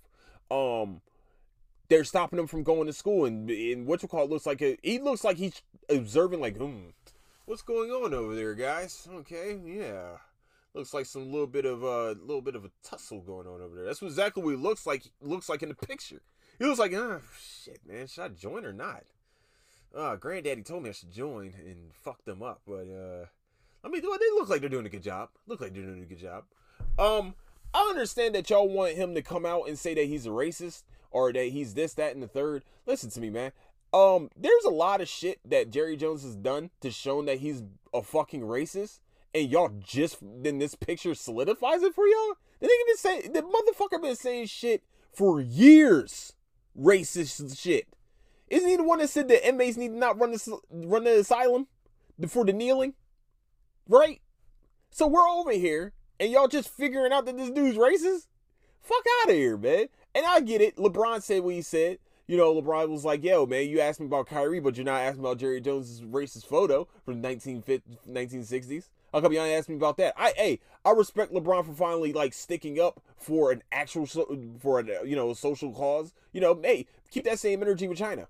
Um 0.50 1.02
they're 1.90 2.06
stopping 2.06 2.40
him 2.40 2.48
from 2.48 2.64
going 2.64 2.88
to 2.88 2.94
school 2.94 3.26
and 3.26 3.50
and 3.50 3.86
what 3.86 4.02
you 4.02 4.08
call 4.08 4.24
it 4.24 4.30
looks 4.30 4.46
like 4.46 4.62
a, 4.62 4.78
he 4.82 4.98
looks 4.98 5.24
like 5.24 5.38
he's 5.38 5.62
observing 5.90 6.40
like 6.40 6.58
hmm 6.58 6.88
what's 7.46 7.62
going 7.62 7.92
on 7.92 8.14
over 8.14 8.34
there 8.34 8.56
guys 8.56 9.08
okay 9.14 9.60
yeah 9.64 10.18
looks 10.74 10.94
like 10.94 11.06
some 11.06 11.32
little 11.32 11.48
bit 11.48 11.66
of 11.66 11.84
a 11.84 11.88
uh, 11.88 12.16
little 12.22 12.42
bit 12.42 12.56
of 12.56 12.66
a 12.66 12.72
tussle 12.84 13.22
going 13.22 13.46
on 13.46 13.62
over 13.62 13.76
there 13.76 13.86
that's 13.86 14.02
exactly 14.02 14.42
what 14.42 14.52
he 14.52 14.56
looks 14.56 14.88
like 14.88 15.04
looks 15.22 15.48
like 15.48 15.62
in 15.62 15.70
the 15.70 15.76
picture 15.76 16.22
he 16.60 16.66
was 16.66 16.80
like, 16.80 16.94
oh, 16.94 17.22
shit, 17.40 17.82
man, 17.88 18.08
should 18.08 18.24
I 18.24 18.28
join 18.30 18.66
or 18.66 18.74
not? 18.74 19.04
Uh, 19.96 20.16
granddaddy 20.16 20.62
told 20.62 20.84
me 20.84 20.90
I 20.90 20.94
should 20.94 21.12
join 21.12 21.54
and 21.66 21.94
fuck 21.94 22.24
them 22.26 22.44
up, 22.44 22.62
but 22.68 22.88
uh, 22.88 23.26
I 23.84 23.88
mean, 23.88 24.02
they 24.02 24.08
look 24.08 24.50
like 24.50 24.60
they're 24.60 24.70
doing 24.70 24.86
a 24.86 24.90
good 24.90 25.04
job. 25.04 25.30
Look 25.48 25.62
like 25.62 25.74
they're 25.74 25.84
doing 25.84 26.02
a 26.02 26.06
good 26.06 26.20
job. 26.20 26.44
Um, 27.00 27.36
I 27.74 27.88
understand 27.90 28.36
that 28.36 28.50
y'all 28.50 28.68
want 28.68 28.96
him 28.96 29.14
to 29.16 29.22
come 29.22 29.46
out 29.46 29.68
and 29.68 29.80
say 29.80 29.94
that 29.94 30.06
he's 30.06 30.26
a 30.26 30.30
racist 30.30 30.84
or 31.12 31.32
that 31.32 31.46
he's 31.46 31.74
this, 31.74 31.94
that, 31.94 32.14
and 32.14 32.22
the 32.22 32.28
third. 32.28 32.64
Listen 32.86 33.10
to 33.12 33.22
me, 33.22 33.30
man. 33.30 33.52
Um, 33.94 34.30
there's 34.36 34.66
a 34.66 34.70
lot 34.70 35.00
of 35.00 35.08
shit 35.08 35.40
that 35.46 35.72
Jerry 35.72 35.96
Jones 35.96 36.24
has 36.24 36.36
done 36.36 36.72
to 36.82 36.92
show 36.92 37.22
that 37.24 37.40
he's 37.40 37.64
a 37.94 38.02
fucking 38.02 38.42
racist, 38.42 39.00
and 39.34 39.50
y'all 39.50 39.72
just 39.80 40.18
then 40.22 40.60
this 40.60 40.76
picture 40.76 41.16
solidifies 41.16 41.82
it 41.84 41.96
for 41.96 42.06
y'all. 42.06 42.36
The 42.60 42.68
nigga 42.68 42.88
been 42.88 42.98
saying 42.98 43.34
the 43.34 43.42
motherfucker 43.42 44.02
been 44.02 44.16
saying 44.18 44.48
shit 44.48 44.84
for 45.14 45.40
years 45.40 46.34
racist 46.80 47.58
shit. 47.60 47.88
Isn't 48.48 48.70
he 48.70 48.76
the 48.76 48.84
one 48.84 49.00
that 49.00 49.10
said 49.10 49.28
that 49.30 49.48
inmates 49.48 49.78
need 49.78 49.90
to 49.90 49.98
not 49.98 50.20
run 50.20 50.32
the 50.32 50.60
run 50.70 51.04
the 51.04 51.20
asylum 51.20 51.68
for 52.28 52.46
the 52.46 52.54
kneeling? 52.54 52.94
Right? 53.88 54.22
So 54.92 55.08
we're 55.08 55.28
over 55.28 55.52
here 55.52 55.94
and 56.20 56.32
y'all 56.32 56.48
just 56.48 56.70
figuring 56.70 57.12
out 57.12 57.26
that 57.26 57.38
this 57.38 57.50
dude's 57.50 57.78
racist? 57.78 58.28
Fuck 58.82 59.04
out 59.22 59.30
of 59.30 59.36
here, 59.36 59.58
man. 59.58 59.88
And 60.14 60.26
I 60.26 60.40
get 60.40 60.62
it. 60.62 60.78
LeBron 60.78 61.22
said 61.22 61.44
what 61.44 61.56
he 61.56 61.62
said. 61.62 61.98
You 62.28 62.38
know, 62.38 62.54
LeBron 62.54 62.90
was 62.90 63.06
like, 63.06 63.24
yo, 63.24 63.46
man, 63.46 63.68
you 63.68 63.80
asked 63.80 64.00
me 64.00 64.08
about 64.08 64.28
Kyrie, 64.28 64.60
but 64.60 64.78
you're 64.78 64.86
not 64.86 65.02
asking 65.02 65.22
about 65.22 65.38
Jerry 65.38 65.62
Jones's 65.62 66.02
racist 66.02 66.46
photo 66.46 66.88
from 67.04 67.22
the 67.22 67.28
1960s. 67.28 68.90
How 69.16 69.22
come 69.22 69.32
y'all 69.32 69.46
ask 69.46 69.70
me 69.70 69.76
about 69.76 69.96
that? 69.96 70.14
I 70.18 70.34
hey, 70.36 70.60
I 70.84 70.92
respect 70.92 71.32
LeBron 71.32 71.66
for 71.66 71.74
finally 71.74 72.12
like 72.12 72.34
sticking 72.34 72.82
up 72.82 73.02
for 73.16 73.50
an 73.50 73.64
actual 73.72 74.06
for 74.60 74.82
a 74.82 75.08
you 75.08 75.16
know 75.16 75.34
social 75.34 75.72
cause. 75.72 76.14
You 76.34 76.42
know, 76.42 76.60
hey, 76.62 76.86
keep 77.12 77.24
that 77.24 77.40
same 77.40 77.62
energy 77.62 77.88
with 77.88 77.98
China. 77.98 78.28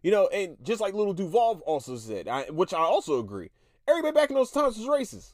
You 0.00 0.12
know, 0.12 0.28
and 0.28 0.58
just 0.62 0.80
like 0.80 0.94
Lil 0.94 1.12
Duval 1.12 1.60
also 1.66 1.96
said, 1.96 2.28
I, 2.28 2.44
which 2.50 2.72
I 2.72 2.78
also 2.78 3.18
agree. 3.18 3.50
Everybody 3.88 4.14
back 4.14 4.30
in 4.30 4.36
those 4.36 4.52
times 4.52 4.78
was 4.78 4.86
racist. 4.86 5.32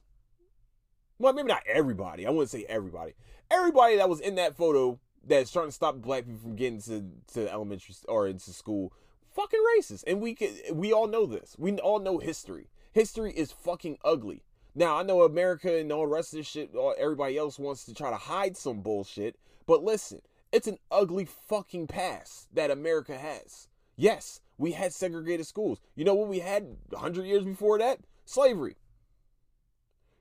Well, 1.18 1.34
maybe 1.34 1.48
not 1.48 1.64
everybody. 1.66 2.26
I 2.26 2.30
wouldn't 2.30 2.48
say 2.48 2.64
everybody. 2.66 3.12
Everybody 3.50 3.96
that 3.96 4.08
was 4.08 4.20
in 4.20 4.36
that 4.36 4.56
photo 4.56 4.98
that's 5.22 5.52
trying 5.52 5.66
to 5.66 5.72
stop 5.72 5.96
black 5.96 6.24
people 6.24 6.40
from 6.40 6.56
getting 6.56 6.80
to, 6.82 7.04
to 7.34 7.52
elementary 7.52 7.94
or 8.08 8.26
into 8.26 8.52
school, 8.52 8.94
fucking 9.34 9.60
racist. 9.78 10.04
And 10.06 10.22
we 10.22 10.34
can, 10.34 10.54
we 10.72 10.94
all 10.94 11.08
know 11.08 11.26
this. 11.26 11.56
We 11.58 11.72
all 11.72 11.98
know 11.98 12.16
history. 12.16 12.68
History 12.98 13.30
is 13.30 13.52
fucking 13.52 13.96
ugly. 14.04 14.42
Now, 14.74 14.96
I 14.96 15.04
know 15.04 15.22
America 15.22 15.78
and 15.78 15.92
all 15.92 16.00
the 16.00 16.08
rest 16.08 16.32
of 16.32 16.38
this 16.38 16.48
shit, 16.48 16.74
everybody 16.98 17.38
else 17.38 17.56
wants 17.56 17.84
to 17.84 17.94
try 17.94 18.10
to 18.10 18.16
hide 18.16 18.56
some 18.56 18.80
bullshit, 18.80 19.36
but 19.68 19.84
listen, 19.84 20.20
it's 20.50 20.66
an 20.66 20.78
ugly 20.90 21.24
fucking 21.24 21.86
past 21.86 22.48
that 22.52 22.72
America 22.72 23.16
has. 23.16 23.68
Yes, 23.94 24.40
we 24.56 24.72
had 24.72 24.92
segregated 24.92 25.46
schools. 25.46 25.78
You 25.94 26.04
know 26.04 26.14
what 26.14 26.26
we 26.26 26.40
had 26.40 26.76
100 26.88 27.24
years 27.24 27.44
before 27.44 27.78
that? 27.78 28.00
Slavery. 28.24 28.74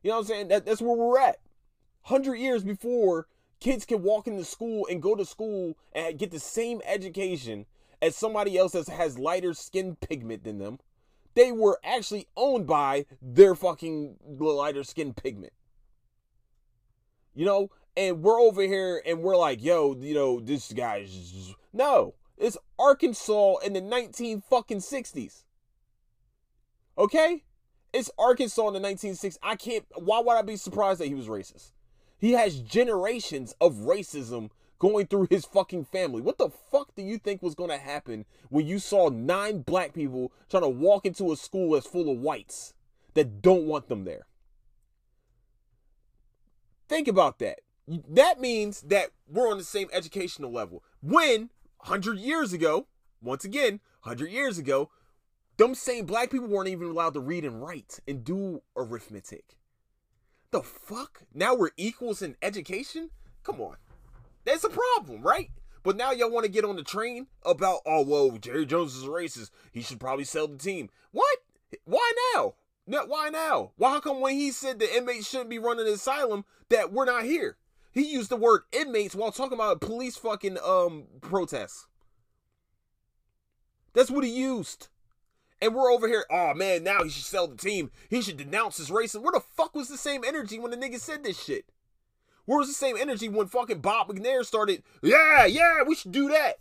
You 0.04 0.12
know 0.12 0.18
what 0.18 0.22
I'm 0.22 0.28
saying? 0.28 0.48
That, 0.50 0.68
that's 0.68 0.80
where 0.80 0.96
we're 0.96 1.18
at. 1.18 1.40
100 2.04 2.36
years 2.36 2.64
before 2.64 3.26
kids 3.60 3.88
can 3.88 4.04
walk 4.04 4.28
into 4.28 4.46
school 4.46 4.86
and 4.88 5.02
go 5.02 5.16
to 5.16 5.26
school 5.26 5.80
and 5.94 6.20
get 6.20 6.30
the 6.30 6.40
same 6.40 6.84
education 6.86 7.66
as 8.04 8.16
somebody 8.16 8.56
else 8.56 8.74
that 8.74 8.88
has 8.88 9.18
lighter 9.18 9.56
skin 9.56 9.96
pigment 9.96 10.44
than 10.44 10.60
them 10.60 10.78
they 11.38 11.52
were 11.52 11.80
actually 11.84 12.28
owned 12.36 12.66
by 12.66 13.06
their 13.22 13.54
fucking 13.54 14.16
lighter 14.40 14.84
skin 14.84 15.14
pigment. 15.14 15.54
You 17.36 17.46
know, 17.46 17.70
and 17.96 18.24
we're 18.24 18.42
over 18.42 18.64
here 18.64 19.04
and 19.06 19.22
we're 19.22 19.38
like, 19.38 19.64
yo, 19.64 19.96
you 20.00 20.16
know, 20.16 20.40
this 20.40 20.74
guy's 20.74 21.54
no. 21.72 22.16
It's 22.40 22.58
Arkansas 22.80 23.58
in 23.58 23.74
the 23.74 23.82
19 23.82 24.42
fucking 24.50 24.80
60s. 24.80 25.44
Okay? 26.98 27.44
It's 27.94 28.10
Arkansas 28.18 28.70
in 28.70 28.74
the 28.74 28.80
1960s. 28.80 29.38
I 29.44 29.56
can't 29.56 29.86
why 29.96 30.20
would 30.20 30.38
I 30.38 30.42
be 30.42 30.56
surprised 30.56 31.00
that 31.02 31.08
he 31.08 31.14
was 31.14 31.28
racist? 31.28 31.72
He 32.18 32.32
has 32.32 32.60
generations 32.60 33.54
of 33.62 33.76
racism 33.76 34.50
going 34.80 35.08
through 35.08 35.28
his 35.30 35.46
fucking 35.46 35.86
family. 35.86 36.22
What 36.22 36.38
the 36.38 36.50
fuck 36.50 36.96
do 36.96 37.02
you 37.02 37.18
think 37.18 37.42
was 37.42 37.56
going 37.56 37.70
to 37.70 37.78
happen 37.78 38.26
when 38.50 38.68
you 38.68 38.80
saw 38.80 39.10
nine 39.10 39.62
black 39.62 39.94
people 39.94 40.32
trying 40.50 40.64
to 40.64 40.70
walk 40.70 41.06
into 41.06 41.32
a 41.32 41.38
school 41.38 41.72
that's 41.72 41.88
full 41.88 42.12
of 42.12 42.20
whites 42.20 42.74
that 43.14 43.42
don't 43.42 43.66
want 43.66 43.88
them 43.88 44.04
there? 44.04 44.28
Think 46.88 47.08
about 47.08 47.40
that. 47.40 47.60
That 47.88 48.40
means 48.40 48.82
that 48.82 49.12
we're 49.28 49.50
on 49.50 49.58
the 49.58 49.64
same 49.64 49.90
educational 49.92 50.52
level. 50.52 50.84
When 51.02 51.50
100 51.80 52.20
years 52.20 52.54
ago, 52.54 52.88
once 53.22 53.46
again, 53.46 53.80
100 54.04 54.30
years 54.30 54.58
ago, 54.58 54.90
Them 55.58 55.74
same 55.74 56.06
black 56.06 56.30
people 56.30 56.48
weren't 56.48 56.70
even 56.70 56.88
allowed 56.88 57.16
to 57.16 57.20
read 57.20 57.44
and 57.44 57.62
write 57.62 58.00
and 58.08 58.24
do 58.24 58.62
arithmetic. 58.76 59.58
The 60.52 60.62
fuck? 60.62 61.24
Now 61.34 61.56
we're 61.56 61.72
equals 61.78 62.22
in 62.22 62.36
education? 62.44 63.10
Come 63.44 63.60
on. 63.60 63.78
That's 64.48 64.64
a 64.64 64.70
problem, 64.70 65.24
right? 65.24 65.52
But 65.84 65.98
now 65.98 66.12
y'all 66.12 66.32
want 66.32 66.46
to 66.46 66.52
get 66.52 66.64
on 66.64 66.78
the 66.78 66.84
train 66.84 67.28
about, 67.44 67.82
oh, 67.86 68.06
whoa, 68.06 68.38
Jerry 68.38 68.66
Jones 68.66 68.96
is 68.96 69.04
racist. 69.04 69.52
He 69.74 69.82
should 69.82 70.00
probably 70.00 70.24
sell 70.24 70.48
the 70.48 70.58
team. 70.58 70.90
What? 71.12 71.40
Why 71.84 72.14
now? 72.34 72.56
No, 72.88 73.06
why 73.06 73.28
now? 73.28 73.72
Why 73.76 73.92
how 73.92 74.00
come 74.00 74.22
when 74.22 74.36
he 74.36 74.52
said 74.52 74.80
the 74.80 74.96
inmates 74.96 75.28
shouldn't 75.28 75.50
be 75.50 75.60
running 75.60 75.86
asylum 75.86 76.46
that 76.70 76.94
we're 76.94 77.04
not 77.04 77.26
here? 77.26 77.58
He 77.92 78.10
used 78.10 78.30
the 78.30 78.38
word 78.38 78.62
inmates 78.72 79.16
while 79.16 79.34
talking 79.34 79.58
about 79.58 79.82
police 79.82 80.16
fucking 80.16 80.58
um 80.66 81.08
protests. 81.20 81.88
That's 83.94 84.10
what 84.10 84.24
he 84.24 84.30
used. 84.30 84.88
And 85.62 85.76
we're 85.76 85.92
over 85.92 86.08
here, 86.08 86.24
oh 86.32 86.54
man, 86.54 86.86
now 86.86 87.04
he 87.04 87.10
should 87.10 87.26
sell 87.26 87.48
the 87.48 87.58
team. 87.58 87.92
He 88.10 88.22
should 88.22 88.38
denounce 88.38 88.78
his 88.78 88.90
racism. 88.90 89.24
Where 89.24 89.34
the 89.34 89.42
fuck 89.42 89.76
was 89.76 89.90
the 89.90 89.98
same 89.98 90.24
energy 90.24 90.58
when 90.58 90.72
the 90.72 90.78
nigga 90.78 91.02
said 91.02 91.26
this 91.26 91.44
shit? 91.44 91.66
Where 92.48 92.58
was 92.58 92.70
the 92.70 92.74
same 92.74 92.96
energy 92.98 93.28
when 93.28 93.48
fucking 93.48 93.82
Bob 93.82 94.08
McNair 94.08 94.46
started, 94.46 94.82
yeah, 95.04 95.46
yeah, 95.46 95.84
we 95.86 95.96
should 95.96 96.14
do 96.14 96.30
that? 96.30 96.54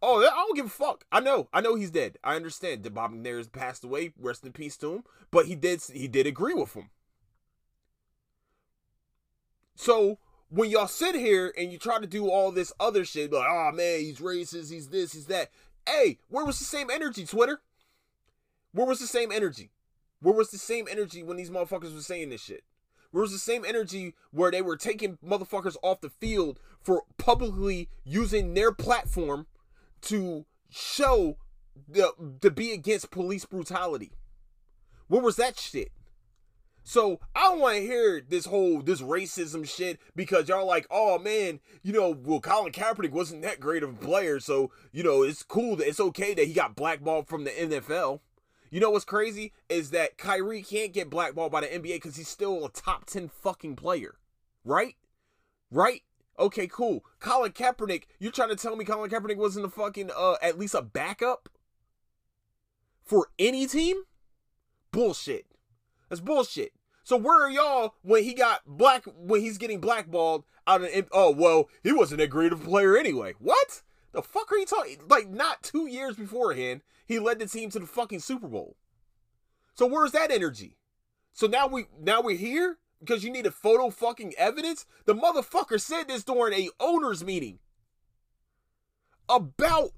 Oh, 0.00 0.20
I 0.20 0.30
don't 0.30 0.56
give 0.56 0.66
a 0.66 0.70
fuck. 0.70 1.04
I 1.12 1.20
know. 1.20 1.48
I 1.52 1.60
know 1.60 1.74
he's 1.74 1.90
dead. 1.90 2.16
I 2.24 2.34
understand 2.34 2.82
that 2.82 2.94
Bob 2.94 3.12
McNair 3.12 3.36
has 3.36 3.46
passed 3.46 3.84
away. 3.84 4.14
Rest 4.18 4.44
in 4.46 4.52
peace 4.52 4.78
to 4.78 4.94
him. 4.94 5.04
But 5.30 5.46
he 5.46 5.54
did 5.54 5.82
he 5.92 6.08
did 6.08 6.26
agree 6.26 6.54
with 6.54 6.72
him. 6.72 6.88
So 9.74 10.18
when 10.48 10.70
y'all 10.70 10.86
sit 10.86 11.14
here 11.14 11.52
and 11.58 11.70
you 11.70 11.78
try 11.78 11.98
to 11.98 12.06
do 12.06 12.30
all 12.30 12.50
this 12.50 12.72
other 12.80 13.04
shit, 13.04 13.32
like, 13.32 13.46
oh 13.46 13.72
man, 13.72 14.00
he's 14.00 14.20
racist, 14.20 14.72
he's 14.72 14.88
this, 14.88 15.12
he's 15.12 15.26
that. 15.26 15.50
Hey, 15.86 16.18
where 16.28 16.44
was 16.44 16.58
the 16.58 16.64
same 16.64 16.88
energy, 16.90 17.26
Twitter? 17.26 17.60
Where 18.72 18.86
was 18.86 19.00
the 19.00 19.06
same 19.06 19.30
energy? 19.30 19.72
Where 20.20 20.34
was 20.34 20.50
the 20.50 20.58
same 20.58 20.88
energy 20.90 21.22
when 21.22 21.36
these 21.36 21.50
motherfuckers 21.50 21.94
were 21.94 22.00
saying 22.00 22.30
this 22.30 22.42
shit? 22.42 22.64
Where 23.10 23.22
was 23.22 23.32
the 23.32 23.38
same 23.38 23.64
energy 23.64 24.14
where 24.30 24.50
they 24.50 24.62
were 24.62 24.76
taking 24.76 25.18
motherfuckers 25.24 25.76
off 25.82 26.00
the 26.00 26.10
field 26.10 26.60
for 26.82 27.02
publicly 27.18 27.88
using 28.04 28.54
their 28.54 28.72
platform 28.72 29.46
to 30.02 30.46
show 30.70 31.36
the 31.88 32.12
to 32.40 32.50
be 32.50 32.72
against 32.72 33.10
police 33.10 33.44
brutality. 33.44 34.12
Where 35.08 35.22
was 35.22 35.36
that 35.36 35.58
shit? 35.58 35.92
So 36.82 37.18
I 37.34 37.42
don't 37.42 37.58
want 37.58 37.76
to 37.76 37.82
hear 37.82 38.22
this 38.26 38.46
whole 38.46 38.80
this 38.80 39.02
racism 39.02 39.68
shit 39.68 39.98
because 40.14 40.48
y'all 40.48 40.66
like, 40.66 40.86
oh 40.90 41.18
man, 41.18 41.60
you 41.82 41.92
know, 41.92 42.10
well 42.10 42.40
Colin 42.40 42.72
Kaepernick 42.72 43.10
wasn't 43.10 43.42
that 43.42 43.60
great 43.60 43.82
of 43.82 43.90
a 43.90 44.04
player, 44.04 44.38
so 44.40 44.70
you 44.92 45.02
know 45.02 45.22
it's 45.22 45.42
cool 45.42 45.76
that 45.76 45.88
it's 45.88 46.00
okay 46.00 46.34
that 46.34 46.46
he 46.46 46.54
got 46.54 46.76
blackballed 46.76 47.28
from 47.28 47.44
the 47.44 47.50
NFL. 47.50 48.20
You 48.70 48.80
know 48.80 48.90
what's 48.90 49.04
crazy 49.04 49.52
is 49.68 49.90
that 49.90 50.18
Kyrie 50.18 50.62
can't 50.62 50.92
get 50.92 51.10
blackballed 51.10 51.52
by 51.52 51.60
the 51.60 51.66
NBA 51.68 51.94
because 51.94 52.16
he's 52.16 52.28
still 52.28 52.64
a 52.64 52.70
top 52.70 53.06
ten 53.06 53.28
fucking 53.28 53.76
player, 53.76 54.16
right? 54.64 54.96
Right? 55.70 56.02
Okay, 56.38 56.66
cool. 56.66 57.04
Colin 57.18 57.52
Kaepernick, 57.52 58.04
you're 58.18 58.32
trying 58.32 58.50
to 58.50 58.56
tell 58.56 58.76
me 58.76 58.84
Colin 58.84 59.10
Kaepernick 59.10 59.36
wasn't 59.36 59.66
a 59.66 59.70
fucking 59.70 60.10
uh 60.16 60.36
at 60.42 60.58
least 60.58 60.74
a 60.74 60.82
backup 60.82 61.48
for 63.04 63.28
any 63.38 63.66
team? 63.66 64.02
Bullshit. 64.90 65.46
That's 66.08 66.20
bullshit. 66.20 66.72
So 67.04 67.16
where 67.16 67.44
are 67.44 67.50
y'all 67.50 67.94
when 68.02 68.24
he 68.24 68.34
got 68.34 68.62
black 68.66 69.04
when 69.16 69.40
he's 69.40 69.58
getting 69.58 69.80
blackballed 69.80 70.44
out 70.66 70.82
of 70.82 71.08
oh 71.12 71.30
well 71.30 71.68
he 71.84 71.92
wasn't 71.92 72.20
a 72.20 72.26
great 72.26 72.52
player 72.60 72.96
anyway. 72.96 73.34
What? 73.38 73.82
The 74.12 74.22
fuck 74.22 74.50
are 74.52 74.56
you 74.56 74.66
talking? 74.66 74.98
Like 75.08 75.28
not 75.28 75.62
two 75.62 75.86
years 75.86 76.16
beforehand, 76.16 76.82
he 77.06 77.18
led 77.18 77.38
the 77.38 77.46
team 77.46 77.70
to 77.70 77.78
the 77.78 77.86
fucking 77.86 78.20
Super 78.20 78.48
Bowl. 78.48 78.76
So 79.74 79.86
where's 79.86 80.12
that 80.12 80.30
energy? 80.30 80.76
So 81.32 81.46
now 81.46 81.66
we 81.66 81.86
now 82.00 82.22
we're 82.22 82.36
here 82.36 82.78
because 83.00 83.24
you 83.24 83.30
need 83.30 83.46
a 83.46 83.50
photo 83.50 83.90
fucking 83.90 84.34
evidence? 84.38 84.86
The 85.04 85.14
motherfucker 85.14 85.80
said 85.80 86.08
this 86.08 86.24
during 86.24 86.54
a 86.54 86.70
owners 86.80 87.24
meeting 87.24 87.58
about 89.28 89.90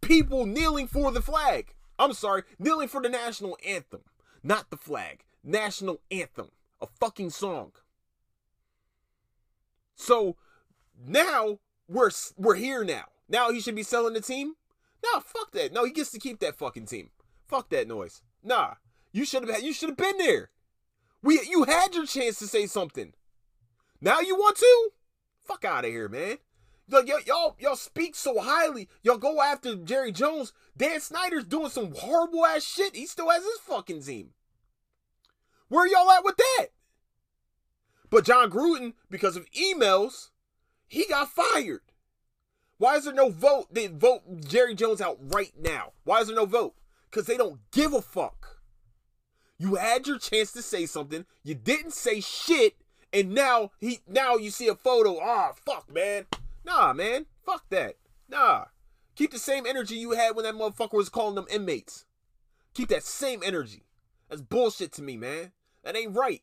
people 0.00 0.46
kneeling 0.46 0.86
for 0.86 1.10
the 1.12 1.22
flag. 1.22 1.74
I'm 1.98 2.12
sorry, 2.12 2.42
kneeling 2.58 2.88
for 2.88 3.00
the 3.00 3.08
national 3.08 3.56
anthem, 3.66 4.02
not 4.42 4.70
the 4.70 4.76
flag. 4.76 5.24
National 5.44 6.00
anthem, 6.10 6.50
a 6.80 6.86
fucking 7.00 7.30
song. 7.30 7.72
So 9.96 10.36
now 11.04 11.58
we're 11.88 12.10
we're 12.36 12.54
here 12.54 12.84
now. 12.84 13.06
Now 13.32 13.50
he 13.50 13.60
should 13.60 13.74
be 13.74 13.82
selling 13.82 14.12
the 14.12 14.20
team. 14.20 14.54
Nah, 15.02 15.20
fuck 15.20 15.50
that. 15.52 15.72
No, 15.72 15.84
he 15.84 15.90
gets 15.90 16.12
to 16.12 16.20
keep 16.20 16.38
that 16.40 16.54
fucking 16.54 16.86
team. 16.86 17.10
Fuck 17.48 17.70
that 17.70 17.88
noise. 17.88 18.20
Nah, 18.44 18.74
you 19.10 19.24
should 19.24 19.48
have 19.48 19.62
you 19.62 19.72
should 19.72 19.88
have 19.88 19.96
been 19.96 20.18
there. 20.18 20.50
We 21.22 21.40
you 21.48 21.64
had 21.64 21.94
your 21.94 22.06
chance 22.06 22.38
to 22.40 22.46
say 22.46 22.66
something. 22.66 23.14
Now 24.00 24.20
you 24.20 24.36
want 24.36 24.58
to? 24.58 24.90
Fuck 25.40 25.64
out 25.64 25.84
of 25.86 25.90
here, 25.90 26.08
man. 26.08 26.36
Like 26.90 27.08
y'all, 27.08 27.20
y'all, 27.26 27.56
y'all 27.58 27.76
speak 27.76 28.14
so 28.14 28.38
highly. 28.38 28.88
Y'all 29.02 29.16
go 29.16 29.40
after 29.40 29.76
Jerry 29.76 30.12
Jones. 30.12 30.52
Dan 30.76 31.00
Snyder's 31.00 31.44
doing 31.44 31.70
some 31.70 31.94
horrible 31.96 32.44
ass 32.44 32.64
shit. 32.64 32.94
He 32.94 33.06
still 33.06 33.30
has 33.30 33.42
his 33.42 33.60
fucking 33.62 34.02
team. 34.02 34.30
Where 35.68 35.86
y'all 35.86 36.10
at 36.10 36.24
with 36.24 36.36
that? 36.36 36.66
But 38.10 38.26
Jon 38.26 38.50
Gruden, 38.50 38.92
because 39.08 39.36
of 39.36 39.50
emails, 39.52 40.28
he 40.86 41.06
got 41.08 41.30
fired. 41.30 41.80
Why 42.82 42.96
is 42.96 43.04
there 43.04 43.14
no 43.14 43.28
vote? 43.28 43.72
They 43.72 43.86
vote 43.86 44.24
Jerry 44.44 44.74
Jones 44.74 45.00
out 45.00 45.16
right 45.20 45.52
now. 45.56 45.92
Why 46.02 46.18
is 46.18 46.26
there 46.26 46.34
no 46.34 46.46
vote? 46.46 46.74
Because 47.08 47.26
they 47.26 47.36
don't 47.36 47.60
give 47.70 47.92
a 47.92 48.02
fuck. 48.02 48.60
You 49.56 49.76
had 49.76 50.08
your 50.08 50.18
chance 50.18 50.50
to 50.50 50.62
say 50.62 50.86
something. 50.86 51.24
You 51.44 51.54
didn't 51.54 51.92
say 51.92 52.20
shit, 52.20 52.74
and 53.12 53.34
now 53.34 53.70
he 53.78 54.00
now 54.08 54.34
you 54.34 54.50
see 54.50 54.66
a 54.66 54.74
photo. 54.74 55.20
Ah, 55.22 55.52
oh, 55.52 55.56
fuck, 55.64 55.94
man. 55.94 56.26
Nah, 56.64 56.92
man. 56.92 57.26
Fuck 57.46 57.70
that. 57.70 57.98
Nah. 58.28 58.64
Keep 59.14 59.30
the 59.30 59.38
same 59.38 59.64
energy 59.64 59.94
you 59.94 60.10
had 60.10 60.34
when 60.34 60.44
that 60.44 60.56
motherfucker 60.56 60.94
was 60.94 61.08
calling 61.08 61.36
them 61.36 61.46
inmates. 61.52 62.04
Keep 62.74 62.88
that 62.88 63.04
same 63.04 63.44
energy. 63.44 63.84
That's 64.28 64.42
bullshit 64.42 64.90
to 64.94 65.02
me, 65.02 65.16
man. 65.16 65.52
That 65.84 65.96
ain't 65.96 66.16
right. 66.16 66.42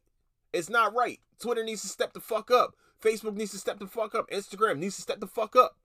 It's 0.54 0.70
not 0.70 0.96
right. 0.96 1.20
Twitter 1.38 1.66
needs 1.66 1.82
to 1.82 1.90
step 1.90 2.14
the 2.14 2.22
fuck 2.22 2.50
up. 2.50 2.76
Facebook 3.04 3.36
needs 3.36 3.52
to 3.52 3.58
step 3.58 3.78
the 3.78 3.88
fuck 3.88 4.16
up. 4.16 4.30
Instagram 4.30 4.78
needs 4.78 4.96
to 4.96 5.02
step 5.02 5.20
the 5.20 5.28
fuck 5.28 5.58
up. 5.58 5.76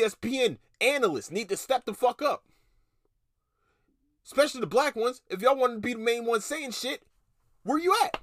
ESPN 0.00 0.58
analysts 0.80 1.30
need 1.30 1.48
to 1.48 1.56
step 1.56 1.84
the 1.84 1.94
fuck 1.94 2.22
up 2.22 2.44
especially 4.24 4.60
the 4.60 4.66
black 4.66 4.96
ones, 4.96 5.20
if 5.28 5.42
y'all 5.42 5.56
want 5.56 5.74
to 5.74 5.80
be 5.80 5.94
the 5.94 5.98
main 5.98 6.24
ones 6.24 6.44
saying 6.44 6.72
shit, 6.72 7.02
where 7.64 7.78
you 7.78 7.94
at? 8.04 8.18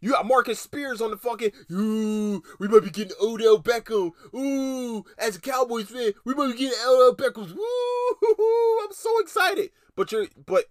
You 0.00 0.12
got 0.12 0.26
Marcus 0.26 0.60
Spears 0.60 1.00
on 1.00 1.10
the 1.10 1.16
fucking, 1.16 1.52
ooh, 1.72 2.42
we 2.58 2.68
might 2.68 2.84
be 2.84 2.90
getting 2.90 3.16
Odell 3.20 3.60
Beckham. 3.60 4.12
Ooh, 4.34 5.04
as 5.18 5.36
a 5.36 5.40
Cowboys 5.40 5.88
fan, 5.88 6.12
we 6.24 6.34
might 6.34 6.52
be 6.52 6.58
getting 6.58 6.78
Odell 6.86 7.14
Beckham. 7.14 7.54
Woo, 7.54 8.78
I'm 8.84 8.92
so 8.92 9.18
excited. 9.20 9.70
But 9.94 10.12
you're, 10.12 10.26
but 10.44 10.66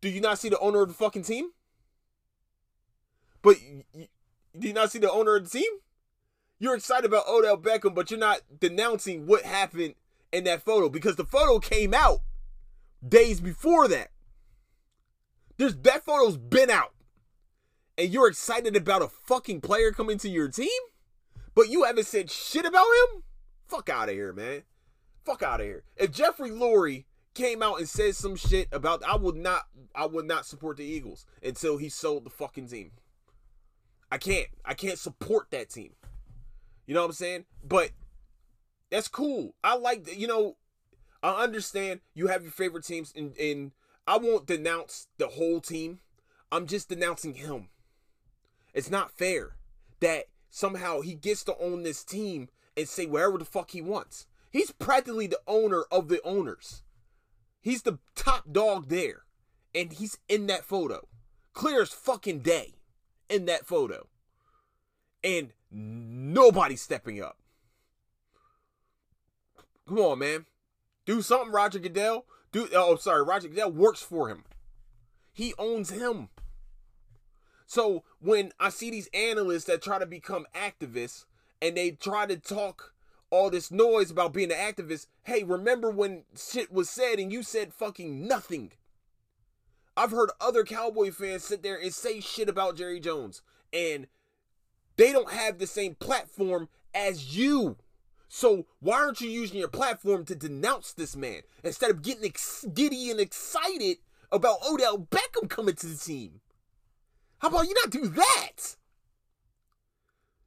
do 0.00 0.08
you 0.08 0.20
not 0.20 0.38
see 0.38 0.48
the 0.48 0.58
owner 0.60 0.82
of 0.82 0.88
the 0.88 0.94
fucking 0.94 1.24
team? 1.24 1.50
But 3.42 3.56
you, 3.60 4.06
do 4.58 4.68
you 4.68 4.72
not 4.72 4.90
see 4.90 5.00
the 5.00 5.10
owner 5.10 5.36
of 5.36 5.44
the 5.44 5.58
team? 5.58 5.70
You're 6.64 6.76
excited 6.76 7.04
about 7.04 7.28
Odell 7.28 7.58
Beckham, 7.58 7.94
but 7.94 8.10
you're 8.10 8.18
not 8.18 8.40
denouncing 8.58 9.26
what 9.26 9.42
happened 9.42 9.96
in 10.32 10.44
that 10.44 10.62
photo 10.62 10.88
because 10.88 11.16
the 11.16 11.26
photo 11.26 11.58
came 11.58 11.92
out 11.92 12.20
days 13.06 13.38
before 13.38 13.86
that. 13.88 14.08
There's 15.58 15.76
that 15.76 16.06
photo's 16.06 16.38
been 16.38 16.70
out. 16.70 16.94
And 17.98 18.10
you're 18.10 18.28
excited 18.28 18.76
about 18.76 19.02
a 19.02 19.08
fucking 19.08 19.60
player 19.60 19.92
coming 19.92 20.16
to 20.16 20.30
your 20.30 20.48
team? 20.48 20.70
But 21.54 21.68
you 21.68 21.84
haven't 21.84 22.06
said 22.06 22.30
shit 22.30 22.64
about 22.64 22.86
him? 22.86 23.24
Fuck 23.68 23.90
out 23.90 24.08
of 24.08 24.14
here, 24.14 24.32
man. 24.32 24.62
Fuck 25.22 25.42
out 25.42 25.60
of 25.60 25.66
here. 25.66 25.84
If 25.98 26.12
Jeffrey 26.12 26.48
Lurie 26.48 27.04
came 27.34 27.62
out 27.62 27.78
and 27.78 27.86
said 27.86 28.16
some 28.16 28.36
shit 28.36 28.68
about 28.72 29.04
I 29.04 29.16
would 29.16 29.36
not 29.36 29.64
I 29.94 30.06
would 30.06 30.24
not 30.24 30.46
support 30.46 30.78
the 30.78 30.84
Eagles 30.84 31.26
until 31.42 31.76
he 31.76 31.90
sold 31.90 32.24
the 32.24 32.30
fucking 32.30 32.68
team. 32.68 32.92
I 34.10 34.16
can't. 34.16 34.46
I 34.64 34.72
can't 34.72 34.98
support 34.98 35.50
that 35.50 35.68
team. 35.68 35.92
You 36.86 36.94
know 36.94 37.00
what 37.00 37.08
I'm 37.08 37.12
saying? 37.12 37.44
But 37.62 37.90
that's 38.90 39.08
cool. 39.08 39.54
I 39.62 39.76
like 39.76 40.16
you 40.16 40.26
know 40.26 40.56
I 41.22 41.42
understand 41.42 42.00
you 42.14 42.26
have 42.26 42.42
your 42.42 42.52
favorite 42.52 42.84
teams, 42.84 43.12
and, 43.16 43.36
and 43.38 43.72
I 44.06 44.18
won't 44.18 44.46
denounce 44.46 45.08
the 45.16 45.28
whole 45.28 45.60
team. 45.60 46.00
I'm 46.52 46.66
just 46.66 46.90
denouncing 46.90 47.34
him. 47.34 47.68
It's 48.74 48.90
not 48.90 49.10
fair 49.10 49.56
that 50.00 50.24
somehow 50.50 51.00
he 51.00 51.14
gets 51.14 51.42
to 51.44 51.56
own 51.58 51.82
this 51.82 52.04
team 52.04 52.48
and 52.76 52.88
say 52.88 53.06
wherever 53.06 53.38
the 53.38 53.44
fuck 53.44 53.70
he 53.70 53.80
wants. 53.80 54.26
He's 54.50 54.70
practically 54.70 55.26
the 55.26 55.40
owner 55.46 55.84
of 55.90 56.08
the 56.08 56.20
owners. 56.24 56.82
He's 57.60 57.82
the 57.82 57.98
top 58.14 58.52
dog 58.52 58.88
there. 58.88 59.22
And 59.74 59.92
he's 59.92 60.18
in 60.28 60.46
that 60.48 60.64
photo. 60.64 61.08
Clear 61.54 61.82
as 61.82 61.88
fucking 61.88 62.40
day 62.40 62.74
in 63.28 63.46
that 63.46 63.66
photo. 63.66 64.06
And 65.24 65.52
nobody's 65.74 66.82
stepping 66.82 67.22
up. 67.22 67.38
Come 69.86 69.98
on, 69.98 70.18
man. 70.20 70.46
Do 71.04 71.20
something, 71.20 71.52
Roger 71.52 71.78
Goodell. 71.78 72.24
Dude, 72.52 72.72
oh, 72.74 72.96
sorry, 72.96 73.22
Roger 73.22 73.48
Goodell 73.48 73.72
works 73.72 74.00
for 74.00 74.28
him. 74.28 74.44
He 75.32 75.52
owns 75.58 75.90
him. 75.90 76.28
So 77.66 78.04
when 78.20 78.52
I 78.60 78.68
see 78.68 78.90
these 78.90 79.08
analysts 79.12 79.64
that 79.64 79.82
try 79.82 79.98
to 79.98 80.06
become 80.06 80.46
activists 80.54 81.24
and 81.60 81.76
they 81.76 81.90
try 81.90 82.26
to 82.26 82.36
talk 82.36 82.94
all 83.30 83.50
this 83.50 83.70
noise 83.70 84.10
about 84.10 84.32
being 84.32 84.52
an 84.52 84.58
activist, 84.58 85.08
hey, 85.24 85.42
remember 85.42 85.90
when 85.90 86.24
shit 86.36 86.72
was 86.72 86.88
said 86.88 87.18
and 87.18 87.32
you 87.32 87.42
said 87.42 87.74
fucking 87.74 88.26
nothing? 88.26 88.72
I've 89.96 90.12
heard 90.12 90.30
other 90.40 90.64
Cowboy 90.64 91.10
fans 91.10 91.44
sit 91.44 91.62
there 91.62 91.76
and 91.76 91.92
say 91.92 92.20
shit 92.20 92.48
about 92.48 92.76
Jerry 92.76 93.00
Jones, 93.00 93.42
and 93.72 94.06
they 94.96 95.12
don't 95.12 95.30
have 95.30 95.58
the 95.58 95.66
same 95.66 95.94
platform 95.94 96.68
as 96.94 97.36
you. 97.36 97.76
So 98.28 98.66
why 98.80 98.96
aren't 98.96 99.20
you 99.20 99.28
using 99.28 99.58
your 99.58 99.68
platform 99.68 100.24
to 100.26 100.34
denounce 100.34 100.92
this 100.92 101.16
man 101.16 101.42
instead 101.62 101.90
of 101.90 102.02
getting 102.02 102.24
ex- 102.24 102.66
giddy 102.74 103.10
and 103.10 103.20
excited 103.20 103.98
about 104.32 104.58
Odell 104.68 104.98
Beckham 104.98 105.48
coming 105.48 105.76
to 105.76 105.86
the 105.86 105.96
team? 105.96 106.40
How 107.38 107.48
about 107.48 107.68
you 107.68 107.74
not 107.74 107.90
do 107.90 108.08
that? 108.08 108.76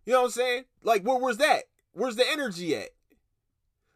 You 0.05 0.13
know 0.13 0.21
what 0.21 0.25
I'm 0.25 0.31
saying? 0.31 0.63
Like, 0.83 1.03
where, 1.03 1.17
where's 1.17 1.37
that? 1.37 1.65
Where's 1.91 2.15
the 2.15 2.29
energy 2.29 2.75
at? 2.75 2.89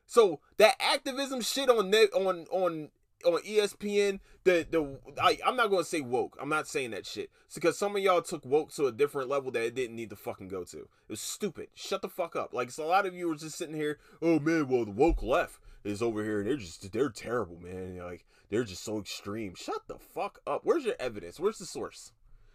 So 0.06 0.42
that 0.58 0.76
activism 0.80 1.42
shit 1.42 1.70
on 1.70 1.94
on 1.94 2.46
on 2.52 2.90
on 3.26 3.42
ESPN, 3.44 4.20
the 4.44 4.66
the 4.70 5.00
I, 5.22 5.38
I'm 5.46 5.56
not 5.56 5.70
gonna 5.70 5.84
say 5.84 6.02
woke. 6.02 6.38
I'm 6.42 6.50
not 6.50 6.68
saying 6.68 6.92
that 6.92 7.06
shit. 7.06 7.30
It's 7.46 7.56
because 7.56 7.78
some 7.78 7.96
of 7.96 8.02
y'all 8.02 8.22
took 8.22 8.46
woke 8.46 8.72
to 8.74 8.88
a 8.88 8.92
different 8.92 9.30
level 9.30 9.52
that 9.52 9.64
it 9.64 9.76
didn't 9.76 9.96
need 9.96 10.10
to 10.10 10.16
fucking 10.16 10.48
go 10.48 10.64
to. 10.66 10.80
It 10.80 10.88
was 11.10 11.22
stupid. 11.22 11.68
Shut 11.76 12.02
the 12.02 12.10
fuck 12.10 12.36
up. 12.36 12.54
Like 12.54 12.72
so 12.72 12.84
a 12.84 12.88
lot 12.88 13.06
of 13.06 13.16
you 13.16 13.28
were 13.28 13.36
just 13.36 13.58
sitting 13.58 13.76
here, 13.76 14.00
oh 14.22 14.40
man, 14.40 14.68
well 14.68 14.86
the 14.86 14.92
woke 14.92 15.24
left 15.24 15.60
is 15.84 16.02
over 16.02 16.24
here 16.24 16.40
and 16.40 16.48
they're 16.48 16.58
just 16.58 16.92
they're 16.92 17.10
terrible, 17.10 17.58
man. 17.60 17.98
Like 17.98 18.26
they're 18.50 18.64
just 18.64 18.84
so 18.84 19.00
extreme. 19.00 19.56
Shut 19.56 19.88
the 19.88 19.98
fuck 19.98 20.40
up. 20.46 20.62
Where's 20.64 20.86
your 20.86 20.96
evidence? 21.00 21.40
Where's 21.40 21.58
the 21.58 21.66
source? 21.66 22.12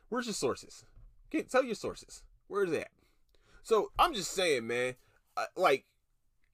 Where's 0.09 0.27
your 0.27 0.35
sources? 0.35 0.85
Okay, 1.29 1.43
tell 1.43 1.65
your 1.65 1.75
sources. 1.75 2.23
Where's 2.49 2.71
that? 2.71 2.89
So 3.63 3.91
I'm 3.99 4.15
just 4.15 4.33
saying, 4.33 4.67
man. 4.67 4.95
Uh, 5.37 5.45
like, 5.57 5.85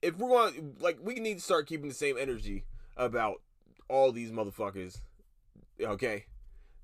if 0.01 0.17
we're 0.17 0.29
going, 0.29 0.75
like, 0.79 0.97
we 1.01 1.15
need 1.15 1.35
to 1.35 1.43
start 1.43 1.67
keeping 1.67 1.87
the 1.87 1.93
same 1.93 2.17
energy 2.17 2.65
about 2.97 3.41
all 3.93 4.11
these 4.11 4.31
motherfuckers. 4.31 5.01
Okay. 5.79 6.25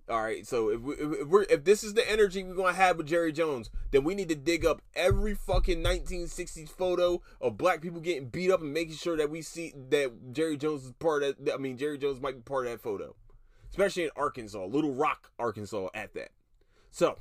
All 0.08 0.22
right. 0.22 0.46
So 0.46 0.70
if, 0.70 0.82
we, 0.82 0.94
if 0.96 1.28
we're 1.28 1.44
if 1.44 1.64
this 1.64 1.84
is 1.84 1.96
the 1.96 2.10
energy 2.10 2.44
we're 2.44 2.54
gonna 2.56 2.74
have 2.74 2.98
with 2.98 3.08
Jerry 3.08 3.32
Jones, 3.32 3.70
then 3.92 4.04
we 4.04 4.16
need 4.16 4.30
to 4.30 4.36
dig 4.36 4.66
up 4.66 4.82
every 4.96 5.34
fucking 5.34 5.84
1960s 5.84 6.70
photo 6.70 7.22
of 7.42 7.58
black 7.58 7.82
people 7.82 8.00
getting 8.00 8.30
beat 8.30 8.52
up 8.52 8.62
and 8.62 8.74
making 8.74 8.96
sure 8.96 9.18
that 9.18 9.30
we 9.30 9.42
see 9.42 9.74
that 9.90 10.34
Jerry 10.34 10.56
Jones 10.56 10.86
is 10.86 10.92
part 10.94 11.24
of. 11.24 11.36
That 11.44 11.56
I 11.56 11.58
mean, 11.58 11.78
Jerry 11.78 11.98
Jones 11.98 12.22
might 12.22 12.36
be 12.36 12.42
part 12.42 12.68
of 12.68 12.72
that 12.72 12.82
photo, 12.82 13.16
especially 13.72 14.04
in 14.04 14.10
Arkansas, 14.16 14.66
Little 14.66 14.94
Rock, 14.94 15.32
Arkansas, 15.40 15.90
at 15.94 16.14
that. 16.14 16.30
So, 16.92 17.20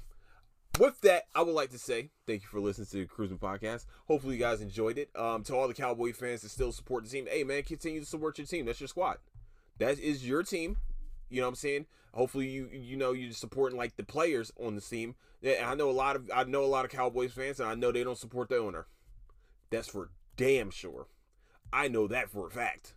with 0.79 1.01
that, 1.03 1.25
I 1.35 1.43
would 1.43 1.55
like 1.55 1.71
to 1.71 1.79
say 1.79 2.11
thank 2.27 2.43
you 2.43 2.49
for 2.49 2.61
listening 2.61 2.87
to 2.87 2.97
the 2.99 3.05
Cruising 3.07 3.39
Podcast. 3.39 3.85
Hopefully, 4.07 4.37
you 4.37 4.41
guys 4.41 4.61
enjoyed 4.63 4.97
it. 4.97 5.11
Um, 5.15 5.43
to 5.45 5.55
all 5.55 5.69
the 5.69 5.75
Cowboy 5.75 6.13
fans 6.13 6.43
that 6.43 6.51
still 6.51 6.73
support 6.73 7.05
the 7.05 7.11
team, 7.11 7.27
hey 7.31 7.45
man, 7.45 7.63
continue 7.65 8.01
to 8.01 8.07
support 8.07 8.39
your 8.39 8.47
team. 8.47 8.65
That's 8.65 8.81
your 8.81 8.89
squad. 8.89 9.19
That 9.79 9.99
is 9.99 10.27
your 10.27 10.43
team. 10.43 10.79
You 11.29 11.41
know 11.41 11.47
what 11.47 11.51
I'm 11.51 11.55
saying? 11.57 11.87
Hopefully, 12.13 12.49
you 12.49 12.69
you 12.73 12.97
know 12.97 13.13
you're 13.13 13.33
supporting 13.33 13.79
like 13.79 13.97
the 13.97 14.05
players 14.05 14.51
on 14.59 14.75
the 14.75 14.81
team. 14.81 15.15
Yeah, 15.41 15.71
I 15.71 15.75
know 15.75 15.91
a 15.91 15.93
lot 15.93 16.17
of 16.17 16.31
I 16.35 16.45
know 16.45 16.65
a 16.65 16.67
lot 16.67 16.85
of 16.85 16.91
Cowboys 16.91 17.33
fans, 17.33 17.61
and 17.61 17.69
I 17.69 17.75
know 17.75 17.93
they 17.93 18.05
don't 18.05 18.19
support 18.19 18.49
the 18.49 18.59
owner. 18.59 18.87
That's 19.71 19.89
for 19.89 20.11
damn 20.37 20.71
sure. 20.71 21.07
I 21.73 21.89
know 21.89 22.07
that 22.09 22.31
for 22.31 22.47
a 22.47 22.51
fact. 22.51 22.95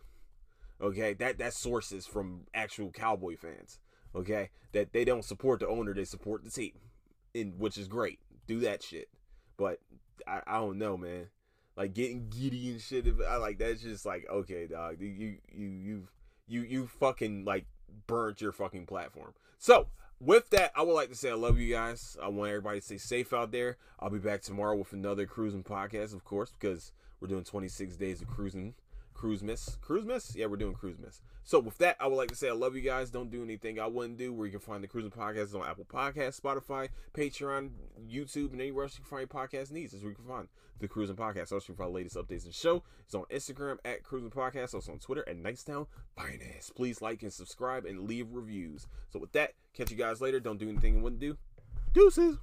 Okay, 0.80 1.12
that 1.14 1.38
that 1.38 1.52
sources 1.52 2.06
from 2.06 2.46
actual 2.54 2.90
Cowboy 2.90 3.36
fans 3.36 3.78
okay? 4.14 4.50
That 4.72 4.92
they 4.92 5.04
don't 5.04 5.24
support 5.24 5.60
the 5.60 5.68
owner, 5.68 5.94
they 5.94 6.04
support 6.04 6.44
the 6.44 6.50
team, 6.50 6.72
and 7.34 7.58
which 7.58 7.76
is 7.76 7.88
great. 7.88 8.18
Do 8.46 8.60
that 8.60 8.82
shit, 8.82 9.08
but 9.56 9.78
I, 10.26 10.40
I 10.46 10.58
don't 10.58 10.78
know, 10.78 10.96
man. 10.96 11.28
Like 11.76 11.94
getting 11.94 12.28
giddy 12.28 12.70
and 12.70 12.80
shit. 12.80 13.06
I 13.26 13.36
like 13.36 13.58
that's 13.58 13.82
just 13.82 14.04
like 14.04 14.26
okay, 14.30 14.66
dog. 14.66 14.96
You 15.00 15.08
you 15.08 15.66
you 15.66 16.08
you 16.46 16.62
you 16.62 16.86
fucking 16.86 17.44
like 17.44 17.66
burnt 18.06 18.40
your 18.40 18.52
fucking 18.52 18.86
platform. 18.86 19.34
So 19.58 19.86
with 20.20 20.50
that, 20.50 20.72
I 20.76 20.82
would 20.82 20.94
like 20.94 21.08
to 21.08 21.14
say 21.14 21.30
I 21.30 21.34
love 21.34 21.58
you 21.58 21.72
guys. 21.72 22.16
I 22.22 22.28
want 22.28 22.50
everybody 22.50 22.80
to 22.80 22.84
stay 22.84 22.98
safe 22.98 23.32
out 23.32 23.52
there. 23.52 23.76
I'll 23.98 24.10
be 24.10 24.18
back 24.18 24.42
tomorrow 24.42 24.76
with 24.76 24.92
another 24.92 25.26
cruising 25.26 25.64
podcast, 25.64 26.14
of 26.14 26.24
course, 26.24 26.52
because 26.58 26.92
we're 27.20 27.28
doing 27.28 27.44
26 27.44 27.96
days 27.96 28.22
of 28.22 28.28
cruising 28.28 28.74
Cruise 29.22 29.44
Miss. 29.44 29.78
Cruise 29.80 30.04
Miss? 30.04 30.34
Yeah, 30.34 30.46
we're 30.46 30.56
doing 30.56 30.74
Cruise 30.74 30.98
Miss. 30.98 31.20
So 31.44 31.60
with 31.60 31.78
that, 31.78 31.96
I 32.00 32.08
would 32.08 32.16
like 32.16 32.30
to 32.30 32.34
say 32.34 32.48
I 32.48 32.54
love 32.54 32.74
you 32.74 32.80
guys. 32.80 33.08
Don't 33.08 33.30
do 33.30 33.44
anything 33.44 33.78
I 33.78 33.86
wouldn't 33.86 34.18
do. 34.18 34.32
Where 34.32 34.46
you 34.46 34.50
can 34.50 34.58
find 34.58 34.82
the 34.82 34.88
Cruising 34.88 35.12
Podcast 35.12 35.54
on 35.54 35.64
Apple 35.64 35.84
Podcasts, 35.84 36.40
Spotify, 36.40 36.88
Patreon, 37.14 37.70
YouTube, 38.04 38.50
and 38.50 38.60
anywhere 38.60 38.82
else 38.82 38.98
you 38.98 39.04
can 39.04 39.16
find 39.16 39.28
podcast 39.28 39.70
needs. 39.70 39.94
Is 39.94 40.02
where 40.02 40.10
you 40.10 40.16
can 40.16 40.24
find 40.24 40.48
the 40.80 40.88
Cruising 40.88 41.14
Podcast. 41.14 41.52
Also, 41.52 41.72
for 41.72 41.84
the 41.84 41.88
latest 41.88 42.16
updates 42.16 42.46
and 42.46 42.52
show. 42.52 42.82
It's 43.04 43.14
on 43.14 43.22
Instagram 43.30 43.78
at 43.84 44.02
Cruising 44.02 44.32
Podcast. 44.32 44.74
Also 44.74 44.90
on 44.90 44.98
Twitter 44.98 45.22
at 45.28 45.40
Nicetown 45.40 45.86
Finest. 46.16 46.74
Please 46.74 47.00
like 47.00 47.22
and 47.22 47.32
subscribe 47.32 47.84
and 47.84 48.08
leave 48.08 48.26
reviews. 48.32 48.88
So 49.12 49.20
with 49.20 49.30
that, 49.34 49.52
catch 49.72 49.92
you 49.92 49.96
guys 49.96 50.20
later. 50.20 50.40
Don't 50.40 50.58
do 50.58 50.68
anything 50.68 50.96
you 50.96 51.00
wouldn't 51.00 51.20
do. 51.20 51.36
Deuces. 51.94 52.38